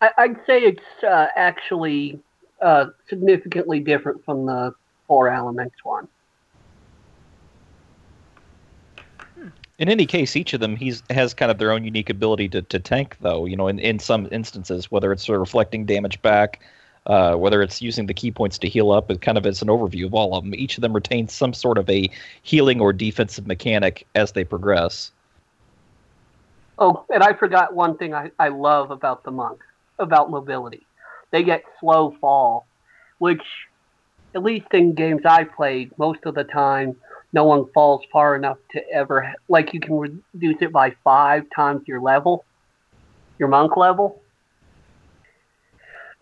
I, 0.01 0.11
I'd 0.19 0.37
say 0.47 0.61
it's 0.61 1.05
uh, 1.05 1.27
actually 1.37 2.21
uh, 2.61 2.87
significantly 3.09 3.81
different 3.81 4.25
from 4.25 4.47
the 4.47 4.75
four 5.07 5.29
elements 5.29 5.77
one. 5.83 6.09
In 9.83 9.89
any 9.89 10.07
case, 10.07 10.37
each 10.37 10.55
of 10.55 10.61
them 10.61 10.77
he's 10.77 11.03
has 11.11 11.35
kind 11.35 11.51
of 11.51 11.59
their 11.59 11.73
own 11.73 11.83
unique 11.83 12.09
ability 12.09 12.49
to, 12.51 12.63
to 12.63 12.79
tank, 12.79 13.17
though. 13.21 13.47
You 13.47 13.57
know, 13.57 13.67
in, 13.67 13.81
in 13.81 13.99
some 13.99 14.29
instances, 14.31 14.93
whether 14.93 15.11
it's 15.11 15.27
sort 15.27 15.39
of 15.39 15.41
reflecting 15.41 15.87
damage 15.87 16.23
back, 16.23 16.61
uh, 17.07 17.35
whether 17.35 17.61
it's 17.63 17.83
using 17.83 18.07
the 18.07 18.15
ki 18.15 18.31
points 18.31 18.59
to 18.59 18.69
heal 18.69 18.93
up, 18.93 19.11
it 19.11 19.21
kind 19.23 19.37
of 19.37 19.45
as 19.45 19.61
an 19.61 19.67
overview 19.67 20.07
of 20.07 20.15
all 20.15 20.37
of 20.37 20.45
them. 20.45 20.55
Each 20.55 20.79
of 20.79 20.83
them 20.83 20.93
retains 20.93 21.33
some 21.33 21.53
sort 21.53 21.79
of 21.79 21.91
a 21.91 22.09
healing 22.43 22.81
or 22.81 22.93
defensive 22.93 23.49
mechanic 23.49 24.07
as 24.15 24.31
they 24.31 24.45
progress. 24.45 25.11
Oh, 26.79 27.05
and 27.13 27.25
I 27.25 27.33
forgot 27.33 27.75
one 27.75 27.97
thing 27.97 28.15
I, 28.15 28.31
I 28.39 28.51
love 28.51 28.93
about 28.93 29.25
the 29.25 29.33
monk, 29.33 29.65
about 29.99 30.31
mobility. 30.31 30.87
They 31.33 31.43
get 31.43 31.65
slow 31.81 32.17
fall, 32.21 32.69
which, 33.19 33.43
at 34.33 34.45
least 34.45 34.69
in 34.73 34.95
games 34.95 35.23
I 35.25 35.43
played, 35.43 35.91
most 35.99 36.21
of 36.25 36.37
the 36.37 36.45
time, 36.45 36.95
no 37.33 37.45
one 37.45 37.67
falls 37.73 38.03
far 38.13 38.37
enough 38.37 38.59
to 38.73 38.81
ever, 38.91 39.35
like, 39.49 39.73
you 39.73 39.81
can 39.81 39.99
reduce 39.99 40.61
it 40.61 40.73
by 40.73 40.95
five 41.03 41.45
times 41.55 41.83
your 41.87 42.01
level, 42.01 42.45
your 43.39 43.49
monk 43.49 43.77
level 43.77 44.23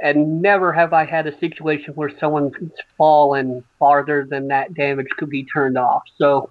and 0.00 0.40
never 0.40 0.72
have 0.72 0.92
I 0.92 1.04
had 1.04 1.26
a 1.26 1.38
situation 1.38 1.94
where 1.94 2.10
someone's 2.18 2.54
fallen 2.96 3.62
farther 3.78 4.26
than 4.28 4.48
that 4.48 4.74
damage 4.74 5.08
could 5.16 5.28
be 5.28 5.44
turned 5.44 5.76
off. 5.76 6.02
So 6.16 6.50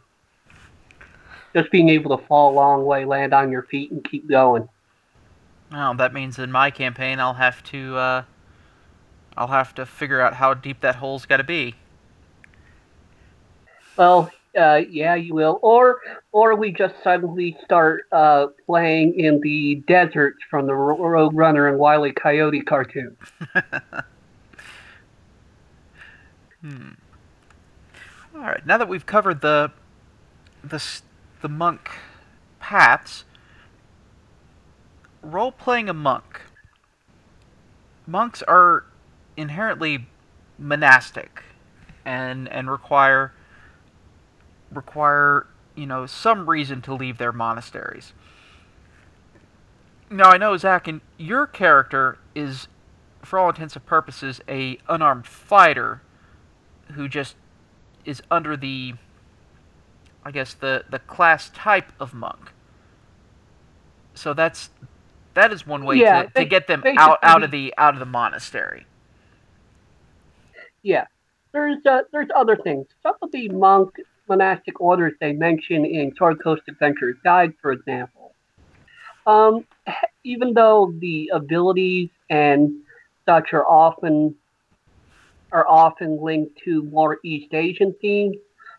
just 1.53 1.71
being 1.71 1.89
able 1.89 2.15
to 2.15 2.23
fall 2.25 2.53
a 2.53 2.55
long 2.55 2.85
way, 2.85 3.05
land 3.05 3.33
on 3.33 3.51
your 3.51 3.63
feet, 3.63 3.91
and 3.91 4.03
keep 4.03 4.27
going. 4.29 4.69
Well, 5.71 5.95
that 5.95 6.13
means 6.13 6.37
in 6.37 6.51
my 6.51 6.69
campaign 6.69 7.19
I'll 7.19 7.33
have 7.33 7.63
to 7.65 7.97
uh, 7.97 8.23
I'll 9.35 9.47
have 9.47 9.73
to 9.75 9.85
figure 9.85 10.21
out 10.21 10.35
how 10.35 10.53
deep 10.53 10.81
that 10.81 10.97
hole's 10.97 11.25
got 11.25 11.37
to 11.37 11.43
be. 11.43 11.75
Well, 13.97 14.31
uh, 14.57 14.81
yeah, 14.89 15.15
you 15.15 15.33
will. 15.33 15.59
Or 15.61 15.99
or 16.31 16.55
we 16.55 16.71
just 16.71 16.95
suddenly 17.03 17.57
start 17.63 18.05
uh, 18.11 18.47
playing 18.65 19.19
in 19.19 19.39
the 19.41 19.83
desert 19.87 20.35
from 20.49 20.67
the 20.67 20.73
Road 20.73 21.33
Runner 21.33 21.67
and 21.67 21.77
Wile 21.77 22.05
E. 22.05 22.11
Coyote 22.11 22.61
cartoon. 22.61 23.15
hmm. 26.61 26.89
All 28.35 28.41
right. 28.41 28.65
Now 28.65 28.77
that 28.77 28.87
we've 28.87 29.05
covered 29.05 29.41
the 29.41 29.71
the 30.63 30.83
the 31.41 31.49
monk 31.49 31.89
paths, 32.59 33.25
role 35.21 35.51
playing 35.51 35.89
a 35.89 35.93
monk. 35.93 36.41
Monks 38.07 38.41
are 38.43 38.85
inherently 39.37 40.07
monastic 40.57 41.43
and 42.03 42.49
and 42.49 42.69
require 42.69 43.33
require, 44.71 45.47
you 45.75 45.85
know, 45.85 46.05
some 46.05 46.49
reason 46.49 46.81
to 46.83 46.93
leave 46.93 47.17
their 47.17 47.31
monasteries. 47.31 48.13
Now 50.09 50.31
I 50.31 50.37
know 50.37 50.57
Zach, 50.57 50.87
and 50.87 51.01
your 51.17 51.45
character 51.45 52.17
is, 52.33 52.67
for 53.21 53.37
all 53.37 53.49
intents 53.49 53.75
and 53.75 53.85
purposes, 53.85 54.41
a 54.47 54.79
unarmed 54.87 55.27
fighter, 55.27 56.01
who 56.93 57.07
just 57.07 57.35
is 58.05 58.21
under 58.31 58.57
the, 58.57 58.95
I 60.25 60.31
guess 60.31 60.53
the 60.53 60.85
the 60.89 60.99
class 60.99 61.49
type 61.49 61.91
of 61.99 62.13
monk. 62.13 62.51
So 64.15 64.33
that's 64.33 64.71
that 65.35 65.53
is 65.53 65.65
one 65.65 65.85
way 65.85 65.97
yeah, 65.97 66.23
to, 66.23 66.29
to 66.31 66.45
get 66.45 66.67
them 66.67 66.83
out 66.97 67.19
out 67.21 67.43
of 67.43 67.51
the 67.51 67.73
out 67.77 67.93
of 67.93 67.99
the 67.99 68.05
monastery. 68.05 68.85
Yeah, 70.81 71.05
there's 71.51 71.85
uh, 71.85 72.01
there's 72.11 72.29
other 72.35 72.57
things. 72.57 72.87
Some 73.03 73.15
of 73.21 73.31
the 73.31 73.49
monk 73.49 73.95
monastic 74.29 74.79
orders 74.79 75.13
they 75.19 75.33
mention 75.33 75.85
in 75.85 76.13
Sword 76.17 76.41
Coast 76.43 76.61
Adventurer's 76.67 77.17
Guide, 77.23 77.53
for 77.61 77.71
example. 77.71 78.33
Um, 79.27 79.65
even 80.23 80.53
though 80.53 80.93
the 80.99 81.31
abilities 81.33 82.09
and 82.29 82.71
such 83.25 83.53
are 83.53 83.67
often 83.67 84.35
are 85.51 85.67
often 85.67 86.21
linked 86.21 86.59
to 86.63 86.83
more 86.83 87.17
East 87.25 87.53
Asian 87.53 87.93
themes, 88.01 88.37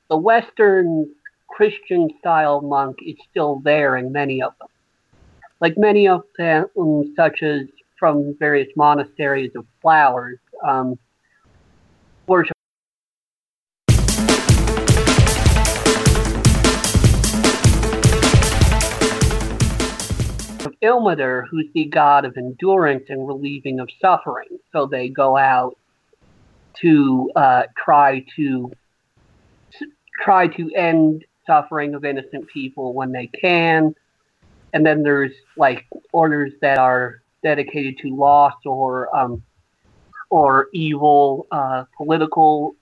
the 0.09 0.17
Western 0.17 1.11
Christian 1.49 2.09
style 2.21 2.61
monk 2.61 2.97
is 3.05 3.17
still 3.29 3.61
there 3.65 3.97
in 3.97 4.13
many 4.13 4.41
of 4.41 4.53
them. 4.61 4.69
Like 5.61 5.75
many 5.77 6.07
of 6.09 6.23
them, 6.39 6.67
such 7.17 7.43
as 7.43 7.63
from 7.99 8.37
various 8.39 8.69
monasteries 8.77 9.51
of 9.57 9.67
flowers, 9.83 10.39
um, 10.67 10.99
worship 12.27 12.57
Ilmater, 20.83 21.47
who's 21.49 21.67
the 21.75 21.85
god 21.87 22.25
of 22.25 22.37
endurance 22.37 23.05
and 23.09 23.27
relieving 23.27 23.81
of 23.81 23.89
suffering. 24.01 24.59
So 24.73 24.87
they 24.87 25.09
go 25.09 25.37
out 25.37 25.77
to 26.81 27.31
uh, 27.37 27.63
try 27.77 28.25
to 28.37 28.73
try 30.23 30.47
to 30.47 30.71
end 30.75 31.25
suffering 31.47 31.95
of 31.95 32.05
innocent 32.05 32.49
people 32.49 32.95
when 32.95 33.13
they 33.13 33.27
can. 33.27 33.95
And 34.73 34.87
then 34.87 35.03
there's 35.03 35.33
like 35.57 35.87
orders 36.13 36.53
that 36.61 36.79
are 36.79 37.23
dedicated 37.43 37.99
to 37.99 38.15
loss 38.15 38.55
or 38.65 39.15
um, 39.15 39.43
or 40.31 40.69
evil 40.73 41.47
uh, 41.51 41.85
political 41.97 42.77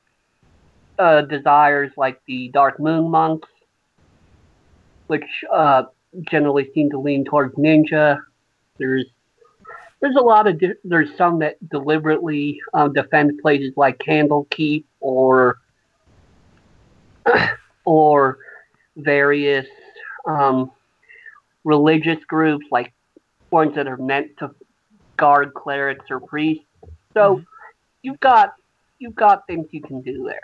uh, 0.99 1.23
desires, 1.23 1.91
like 1.97 2.21
the 2.27 2.49
Dark 2.49 2.79
Moon 2.79 3.11
monks, 3.11 3.49
which 5.07 5.25
uh, 5.51 5.85
generally 6.31 6.71
seem 6.75 6.91
to 6.91 6.99
lean 6.99 7.25
towards 7.25 7.55
ninja. 7.55 8.19
There's 8.79 9.07
there's 10.01 10.17
a 10.17 10.21
lot 10.21 10.47
of 10.47 10.59
di- 10.59 10.75
there's 10.85 11.17
some 11.17 11.41
that 11.41 11.57
deliberately 11.69 12.61
um, 12.75 12.93
defend 12.93 13.39
places 13.41 13.73
like 13.77 13.99
Candlekeep 13.99 14.85
or 15.01 15.59
or 17.85 18.39
various 18.97 19.67
um, 20.27 20.71
religious 21.65 22.23
groups 22.27 22.67
like 22.71 22.93
ones 23.51 23.75
that 23.75 23.87
are 23.87 23.97
meant 23.97 24.37
to 24.39 24.55
guard 25.17 25.55
clerics 25.55 26.07
or 26.11 26.21
priests. 26.21 26.65
So 27.15 27.37
mm-hmm. 27.37 27.45
you've 28.03 28.21
got 28.21 28.55
you've 28.99 29.15
got 29.15 29.47
things 29.47 29.67
you 29.71 29.83
can 29.83 30.01
do 30.03 30.25
there. 30.25 30.41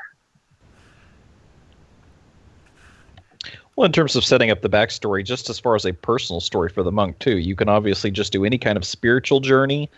Well, 3.76 3.86
in 3.86 3.92
terms 3.92 4.14
of 4.14 4.24
setting 4.24 4.50
up 4.50 4.60
the 4.60 4.68
backstory, 4.68 5.24
just 5.24 5.50
as 5.50 5.58
far 5.58 5.74
as 5.74 5.84
a 5.84 5.92
personal 5.92 6.40
story 6.40 6.68
for 6.68 6.82
the 6.82 6.92
monk 6.92 7.18
too, 7.18 7.38
you 7.38 7.56
can 7.56 7.68
obviously 7.68 8.10
just 8.10 8.32
do 8.32 8.44
any 8.44 8.56
kind 8.56 8.76
of 8.76 8.84
spiritual 8.84 9.40
journey, 9.40 9.90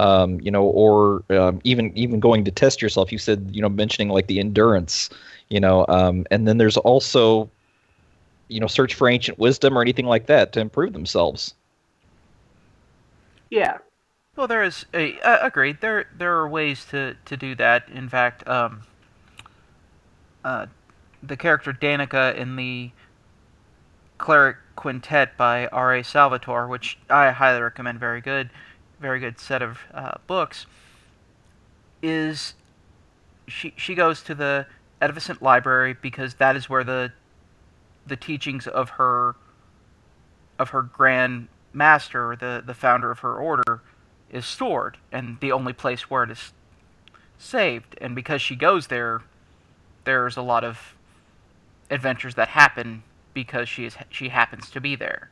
um, 0.00 0.38
you 0.40 0.50
know, 0.50 0.64
or 0.64 1.24
um, 1.30 1.60
even 1.64 1.96
even 1.96 2.20
going 2.20 2.44
to 2.44 2.50
test 2.50 2.82
yourself. 2.82 3.10
You 3.10 3.18
said, 3.18 3.50
you 3.52 3.62
know, 3.62 3.70
mentioning 3.70 4.10
like 4.10 4.26
the 4.26 4.38
endurance, 4.38 5.08
you 5.48 5.60
know, 5.60 5.86
um, 5.88 6.26
and 6.30 6.46
then 6.46 6.58
there's 6.58 6.76
also, 6.76 7.48
you 8.48 8.60
know, 8.60 8.66
search 8.66 8.94
for 8.94 9.08
ancient 9.08 9.38
wisdom 9.38 9.78
or 9.78 9.80
anything 9.80 10.06
like 10.06 10.26
that 10.26 10.52
to 10.52 10.60
improve 10.60 10.92
themselves. 10.92 11.54
Yeah. 13.48 13.78
Well, 14.36 14.48
there 14.48 14.62
is 14.62 14.84
a 14.92 15.18
uh, 15.20 15.46
agreed. 15.46 15.80
There 15.80 16.06
there 16.16 16.34
are 16.34 16.48
ways 16.48 16.84
to 16.90 17.16
to 17.24 17.36
do 17.36 17.54
that. 17.54 17.88
In 17.88 18.10
fact, 18.10 18.46
um, 18.46 18.82
uh, 20.44 20.66
the 21.22 21.36
character 21.36 21.72
Danica 21.72 22.34
in 22.34 22.56
the 22.56 22.90
Cleric 24.22 24.58
Quintet 24.76 25.36
by 25.36 25.66
R.A. 25.66 26.04
Salvatore, 26.04 26.68
which 26.68 26.96
I 27.10 27.32
highly 27.32 27.60
recommend. 27.60 27.98
Very 27.98 28.20
good, 28.20 28.50
very 29.00 29.18
good 29.18 29.40
set 29.40 29.62
of 29.62 29.80
uh, 29.92 30.12
books. 30.28 30.66
Is 32.02 32.54
she 33.48 33.74
she 33.76 33.96
goes 33.96 34.22
to 34.22 34.36
the 34.36 34.66
Edificant 35.00 35.42
Library 35.42 35.96
because 36.00 36.34
that 36.34 36.54
is 36.54 36.70
where 36.70 36.84
the 36.84 37.12
the 38.06 38.14
teachings 38.14 38.68
of 38.68 38.90
her 38.90 39.34
of 40.56 40.70
her 40.70 40.82
grand 40.82 41.48
master, 41.72 42.36
the 42.36 42.62
the 42.64 42.74
founder 42.74 43.10
of 43.10 43.18
her 43.18 43.34
order, 43.34 43.82
is 44.30 44.46
stored, 44.46 44.98
and 45.10 45.40
the 45.40 45.50
only 45.50 45.72
place 45.72 46.08
where 46.08 46.22
it 46.22 46.30
is 46.30 46.52
saved. 47.38 47.98
And 48.00 48.14
because 48.14 48.40
she 48.40 48.54
goes 48.54 48.86
there, 48.86 49.22
there's 50.04 50.36
a 50.36 50.42
lot 50.42 50.62
of 50.62 50.94
adventures 51.90 52.36
that 52.36 52.50
happen 52.50 53.02
because 53.34 53.68
she 53.68 53.84
is 53.84 53.96
she 54.10 54.28
happens 54.28 54.70
to 54.70 54.80
be 54.80 54.96
there. 54.96 55.30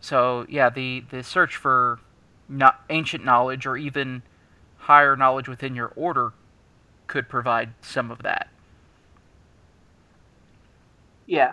So 0.00 0.46
yeah, 0.48 0.70
the 0.70 1.04
the 1.10 1.22
search 1.22 1.56
for 1.56 2.00
ancient 2.88 3.24
knowledge 3.24 3.66
or 3.66 3.76
even 3.76 4.22
higher 4.78 5.16
knowledge 5.16 5.48
within 5.48 5.74
your 5.74 5.92
order 5.96 6.32
could 7.06 7.28
provide 7.28 7.74
some 7.80 8.10
of 8.10 8.22
that. 8.22 8.48
Yeah. 11.26 11.52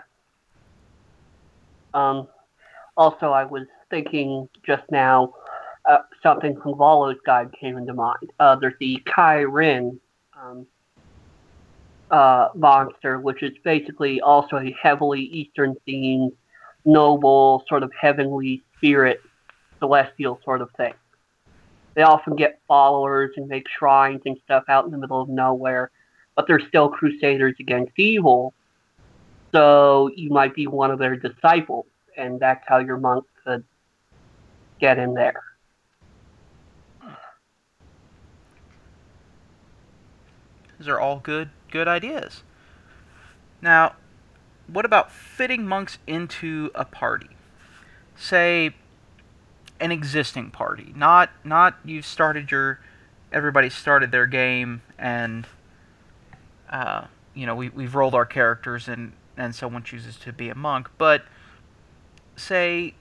Um, 1.94 2.28
also, 2.96 3.32
I 3.32 3.44
was 3.44 3.68
thinking 3.90 4.50
just 4.66 4.84
now, 4.92 5.34
uh, 5.88 6.00
something 6.22 6.60
from 6.62 6.76
Volo's 6.76 7.18
guide 7.26 7.52
came 7.60 7.78
into 7.78 7.94
mind. 7.94 8.32
Uh, 8.40 8.56
there's 8.56 8.74
the 8.80 9.02
Ki-rin 9.16 10.00
um, 10.40 10.66
uh, 12.12 12.50
monster, 12.56 13.20
which 13.20 13.44
is 13.44 13.52
basically 13.64 14.22
also 14.22 14.58
a 14.58 14.76
heavily 14.82 15.22
Eastern 15.22 15.76
themed, 15.88 16.32
noble, 16.86 17.64
sort 17.68 17.84
of 17.84 17.92
heavenly 18.00 18.64
spirit, 18.78 19.22
celestial 19.80 20.40
sort 20.44 20.62
of 20.62 20.70
thing. 20.72 20.94
They 21.96 22.04
often 22.04 22.36
get 22.36 22.60
followers 22.68 23.32
and 23.38 23.48
make 23.48 23.68
shrines 23.68 24.22
and 24.26 24.38
stuff 24.46 24.64
out 24.70 24.86
in 24.86 24.92
the 24.92 24.98
middle 24.98 25.20
of 25.20 25.30
nowhere, 25.30 25.92
but 26.36 26.48
they're 26.48 26.66
still 26.68 26.90
crusaders 26.90 27.56
against 27.60 27.92
evil. 27.98 28.54
So 29.52 30.12
you 30.16 30.30
might 30.30 30.54
be 30.54 30.68
one 30.68 30.92
of 30.92 31.00
their 31.00 31.16
disciples, 31.16 31.88
and 32.16 32.40
that's 32.40 32.64
how 32.68 32.78
your 32.78 32.98
monk 32.98 33.26
could 33.44 33.64
get 34.80 35.00
in 35.00 35.14
there. 35.14 35.42
These 40.78 40.88
are 40.88 41.00
all 41.00 41.20
good 41.20 41.50
good 41.72 41.88
ideas. 41.88 42.44
Now, 43.62 43.96
what 44.68 44.86
about 44.86 45.12
fitting 45.12 45.66
monks 45.66 45.98
into 46.06 46.72
a 46.76 46.86
party? 46.86 47.30
Say 48.16 48.76
an 49.80 49.92
existing 49.92 50.52
party, 50.52 50.94
not 50.96 51.30
not 51.44 51.78
you've 51.86 52.06
started 52.06 52.52
your 52.52 52.80
everybody 53.32 53.70
started 53.70 54.12
their 54.12 54.26
game 54.26 54.82
and 54.98 55.46
uh, 56.70 57.06
you 57.34 57.46
know 57.46 57.56
we 57.56 57.70
we've 57.70 57.96
rolled 57.96 58.16
our 58.16 58.26
characters 58.26 58.88
and 58.88 59.14
and 59.38 59.54
someone 59.54 59.84
chooses 59.84 60.18
to 60.18 60.34
be 60.34 60.50
a 60.50 60.56
monk, 60.56 60.90
but 60.98 61.24
say 62.36 62.94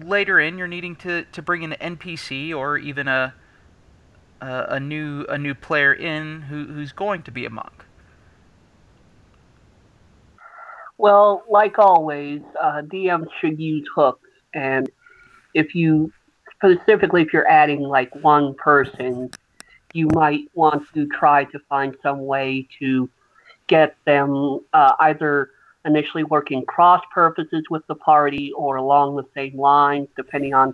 later 0.00 0.38
in 0.38 0.58
you're 0.58 0.68
needing 0.68 0.96
to, 0.96 1.24
to 1.32 1.42
bring 1.42 1.64
an 1.64 1.96
NPC 1.96 2.54
or 2.54 2.78
even 2.78 3.08
a, 3.08 3.34
a 4.40 4.80
new 4.80 5.24
a 5.28 5.38
new 5.38 5.54
player 5.54 5.92
in 5.92 6.42
who, 6.42 6.66
who's 6.66 6.92
going 6.92 7.22
to 7.22 7.30
be 7.30 7.44
a 7.44 7.50
monk. 7.50 7.84
Well, 11.02 11.42
like 11.50 11.80
always, 11.80 12.42
uh, 12.60 12.82
DMs 12.82 13.26
should 13.40 13.58
use 13.58 13.84
hooks, 13.92 14.28
and 14.54 14.88
if 15.52 15.74
you 15.74 16.12
specifically 16.54 17.22
if 17.22 17.32
you're 17.32 17.48
adding 17.48 17.80
like 17.80 18.14
one 18.22 18.54
person, 18.54 19.28
you 19.94 20.06
might 20.14 20.48
want 20.54 20.84
to 20.94 21.08
try 21.08 21.42
to 21.46 21.58
find 21.68 21.96
some 22.04 22.24
way 22.24 22.68
to 22.78 23.10
get 23.66 23.96
them 24.04 24.60
uh, 24.72 24.92
either 25.00 25.50
initially 25.84 26.22
working 26.22 26.64
cross 26.66 27.02
purposes 27.12 27.64
with 27.68 27.84
the 27.88 27.96
party 27.96 28.52
or 28.52 28.76
along 28.76 29.16
the 29.16 29.26
same 29.34 29.58
lines, 29.58 30.06
depending 30.14 30.54
on 30.54 30.72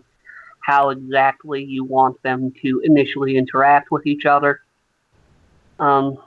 how 0.61 0.91
exactly 0.91 1.65
you 1.65 1.85
want 1.85 2.23
them 2.23 2.53
to 2.61 2.83
initially 2.85 3.39
interact 3.39 3.91
with 3.91 4.07
each 4.07 4.27
other. 4.27 4.61
Um, 5.79 6.19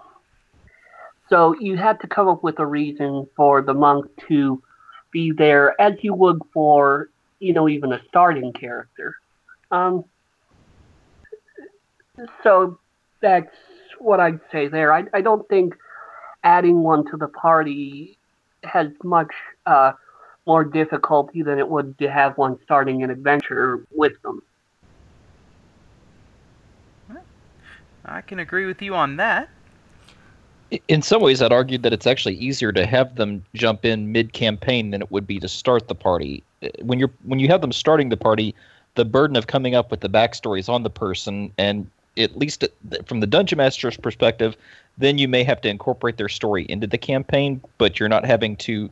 so 1.32 1.56
you 1.60 1.78
had 1.78 2.00
to 2.02 2.08
come 2.08 2.28
up 2.28 2.44
with 2.44 2.60
a 2.60 2.66
reason 2.66 3.26
for 3.38 3.62
the 3.62 3.74
monk 3.74 4.06
to 4.28 4.62
be 5.12 5.32
there 5.32 5.80
as 5.80 5.94
you 6.02 6.14
would 6.14 6.42
for, 6.54 7.10
you 7.40 7.54
know, 7.54 7.70
even 7.70 7.94
a 7.94 8.02
starting 8.10 8.52
character. 8.52 9.16
Um, 9.72 10.04
so 12.44 12.78
that's 13.22 13.56
what 13.98 14.20
I'd 14.20 14.42
say 14.52 14.68
there. 14.68 14.92
I, 14.92 15.06
I 15.14 15.22
don't 15.22 15.48
think 15.48 15.74
adding 16.44 16.84
one 16.84 17.10
to 17.12 17.18
the 17.18 17.30
party 17.30 18.18
has 18.64 18.88
much 19.02 19.32
uh, 19.66 19.94
more 20.46 20.66
difficulty 20.66 21.44
than 21.44 21.60
it 21.60 21.68
would 21.70 21.98
to 22.00 22.12
have 22.12 22.38
one 22.38 22.60
starting 22.64 23.04
an 23.04 23.10
adventure 23.10 23.86
with 23.92 24.22
them. 24.24 24.42
I 28.04 28.22
can 28.22 28.40
agree 28.40 28.66
with 28.66 28.82
you 28.82 28.96
on 28.96 29.16
that. 29.18 29.48
In 30.88 31.02
some 31.02 31.22
ways, 31.22 31.42
I'd 31.42 31.52
argue 31.52 31.78
that 31.80 31.92
it's 31.92 32.08
actually 32.08 32.36
easier 32.36 32.72
to 32.72 32.86
have 32.86 33.16
them 33.16 33.44
jump 33.54 33.84
in 33.84 34.12
mid-campaign 34.12 34.92
than 34.92 35.02
it 35.02 35.12
would 35.12 35.28
be 35.28 35.40
to 35.40 35.48
start 35.48 35.88
the 35.88 35.96
party. 35.96 36.44
When 36.82 36.98
you're 36.98 37.12
when 37.24 37.40
you 37.40 37.48
have 37.50 37.62
them 37.62 37.74
starting 37.74 38.10
the 38.10 38.18
party, 38.18 38.56
the 38.96 39.04
burden 39.04 39.36
of 39.36 39.48
coming 39.48 39.76
up 39.76 39.92
with 39.92 40.00
the 40.00 40.10
backstory 40.10 40.60
is 40.60 40.70
on 40.70 40.84
the 40.84 40.90
person, 40.90 41.52
and 41.58 41.90
at 42.18 42.38
least 42.38 42.64
from 43.06 43.20
the 43.20 43.28
dungeon 43.28 43.58
master's 43.58 43.98
perspective, 43.98 44.56
then 44.98 45.18
you 45.18 45.28
may 45.28 45.44
have 45.44 45.62
to 45.62 45.70
incorporate 45.70 46.18
their 46.18 46.30
story 46.30 46.66
into 46.70 46.88
the 46.88 46.98
campaign, 46.98 47.62
but 47.78 48.00
you're 48.00 48.10
not 48.10 48.26
having 48.26 48.56
to 48.58 48.90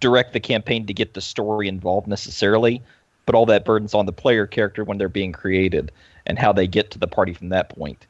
direct 0.00 0.32
the 0.32 0.40
campaign 0.40 0.86
to 0.86 0.94
get 0.94 1.14
the 1.14 1.20
story 1.20 1.68
involved 1.68 2.06
necessarily. 2.06 2.82
But 3.26 3.34
all 3.34 3.46
that 3.46 3.64
burden's 3.64 3.94
on 3.94 4.06
the 4.06 4.12
player 4.12 4.46
character 4.46 4.84
when 4.84 4.96
they're 4.96 5.08
being 5.08 5.32
created 5.32 5.92
and 6.26 6.38
how 6.38 6.52
they 6.52 6.66
get 6.66 6.90
to 6.92 6.98
the 6.98 7.06
party 7.06 7.34
from 7.34 7.50
that 7.50 7.68
point. 7.70 8.06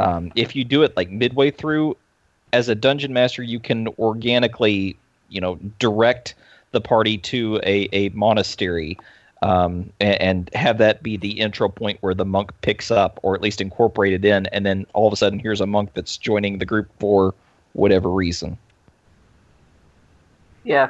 Um, 0.00 0.32
if 0.34 0.56
you 0.56 0.64
do 0.64 0.82
it 0.82 0.96
like 0.96 1.10
midway 1.10 1.50
through, 1.50 1.96
as 2.52 2.68
a 2.68 2.74
dungeon 2.74 3.12
master, 3.12 3.42
you 3.42 3.60
can 3.60 3.88
organically, 3.98 4.96
you 5.28 5.40
know, 5.40 5.56
direct 5.78 6.34
the 6.72 6.80
party 6.80 7.18
to 7.18 7.60
a, 7.64 7.88
a 7.92 8.08
monastery 8.10 8.98
um, 9.42 9.92
and, 10.00 10.20
and, 10.20 10.50
have 10.54 10.78
that 10.78 11.02
be 11.02 11.16
the 11.16 11.40
intro 11.40 11.68
point 11.68 11.98
where 12.02 12.12
the 12.12 12.26
monk 12.26 12.52
picks 12.60 12.90
up, 12.90 13.18
or 13.22 13.34
at 13.34 13.40
least 13.40 13.60
incorporated 13.60 14.24
in, 14.24 14.46
and 14.46 14.66
then 14.66 14.86
all 14.92 15.06
of 15.06 15.12
a 15.14 15.16
sudden 15.16 15.38
here's 15.38 15.62
a 15.62 15.66
monk 15.66 15.90
that's 15.94 16.18
joining 16.18 16.58
the 16.58 16.66
group 16.66 16.90
for 16.98 17.34
whatever 17.72 18.10
reason. 18.10 18.58
Yeah, 20.62 20.88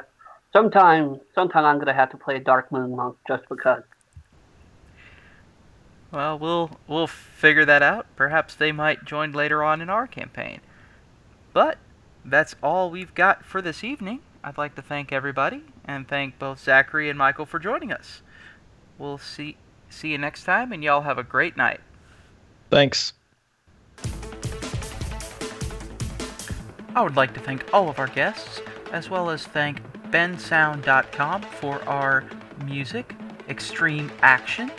sometime, 0.51 1.21
sometime 1.33 1.63
I'm 1.63 1.79
gonna 1.79 1.93
have 1.93 2.11
to 2.11 2.17
play 2.17 2.35
a 2.35 2.39
Dark 2.39 2.71
Moon 2.71 2.95
monk 2.95 3.15
just 3.25 3.47
because. 3.47 3.83
Well, 6.11 6.37
we'll 6.37 6.71
we'll 6.87 7.07
figure 7.07 7.65
that 7.65 7.81
out. 7.81 8.05
Perhaps 8.15 8.55
they 8.55 8.71
might 8.71 9.05
join 9.05 9.31
later 9.31 9.63
on 9.63 9.81
in 9.81 9.89
our 9.89 10.07
campaign. 10.07 10.59
But 11.53 11.77
that's 12.25 12.55
all 12.61 12.91
we've 12.91 13.13
got 13.15 13.45
for 13.45 13.61
this 13.61 13.83
evening. 13.83 14.19
I'd 14.43 14.57
like 14.57 14.75
to 14.75 14.81
thank 14.81 15.11
everybody 15.11 15.63
and 15.85 16.07
thank 16.07 16.37
both 16.39 16.59
Zachary 16.59 17.09
and 17.09 17.17
Michael 17.17 17.45
for 17.45 17.59
joining 17.59 17.91
us. 17.91 18.21
We'll 18.97 19.17
see 19.17 19.57
see 19.89 20.11
you 20.11 20.17
next 20.17 20.43
time 20.43 20.71
and 20.71 20.83
y'all 20.83 21.01
have 21.01 21.17
a 21.17 21.23
great 21.23 21.55
night. 21.55 21.79
Thanks. 22.69 23.13
I 26.93 27.01
would 27.01 27.15
like 27.15 27.33
to 27.35 27.39
thank 27.39 27.73
all 27.73 27.89
of 27.89 27.99
our 27.99 28.07
guests 28.07 28.61
as 28.91 29.09
well 29.09 29.29
as 29.29 29.45
thank 29.45 29.81
bensound.com 30.11 31.41
for 31.43 31.81
our 31.87 32.25
music, 32.65 33.15
Extreme 33.47 34.11
Action. 34.21 34.69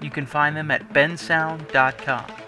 You 0.00 0.10
can 0.10 0.26
find 0.26 0.56
them 0.56 0.70
at 0.70 0.92
bensound.com. 0.92 2.45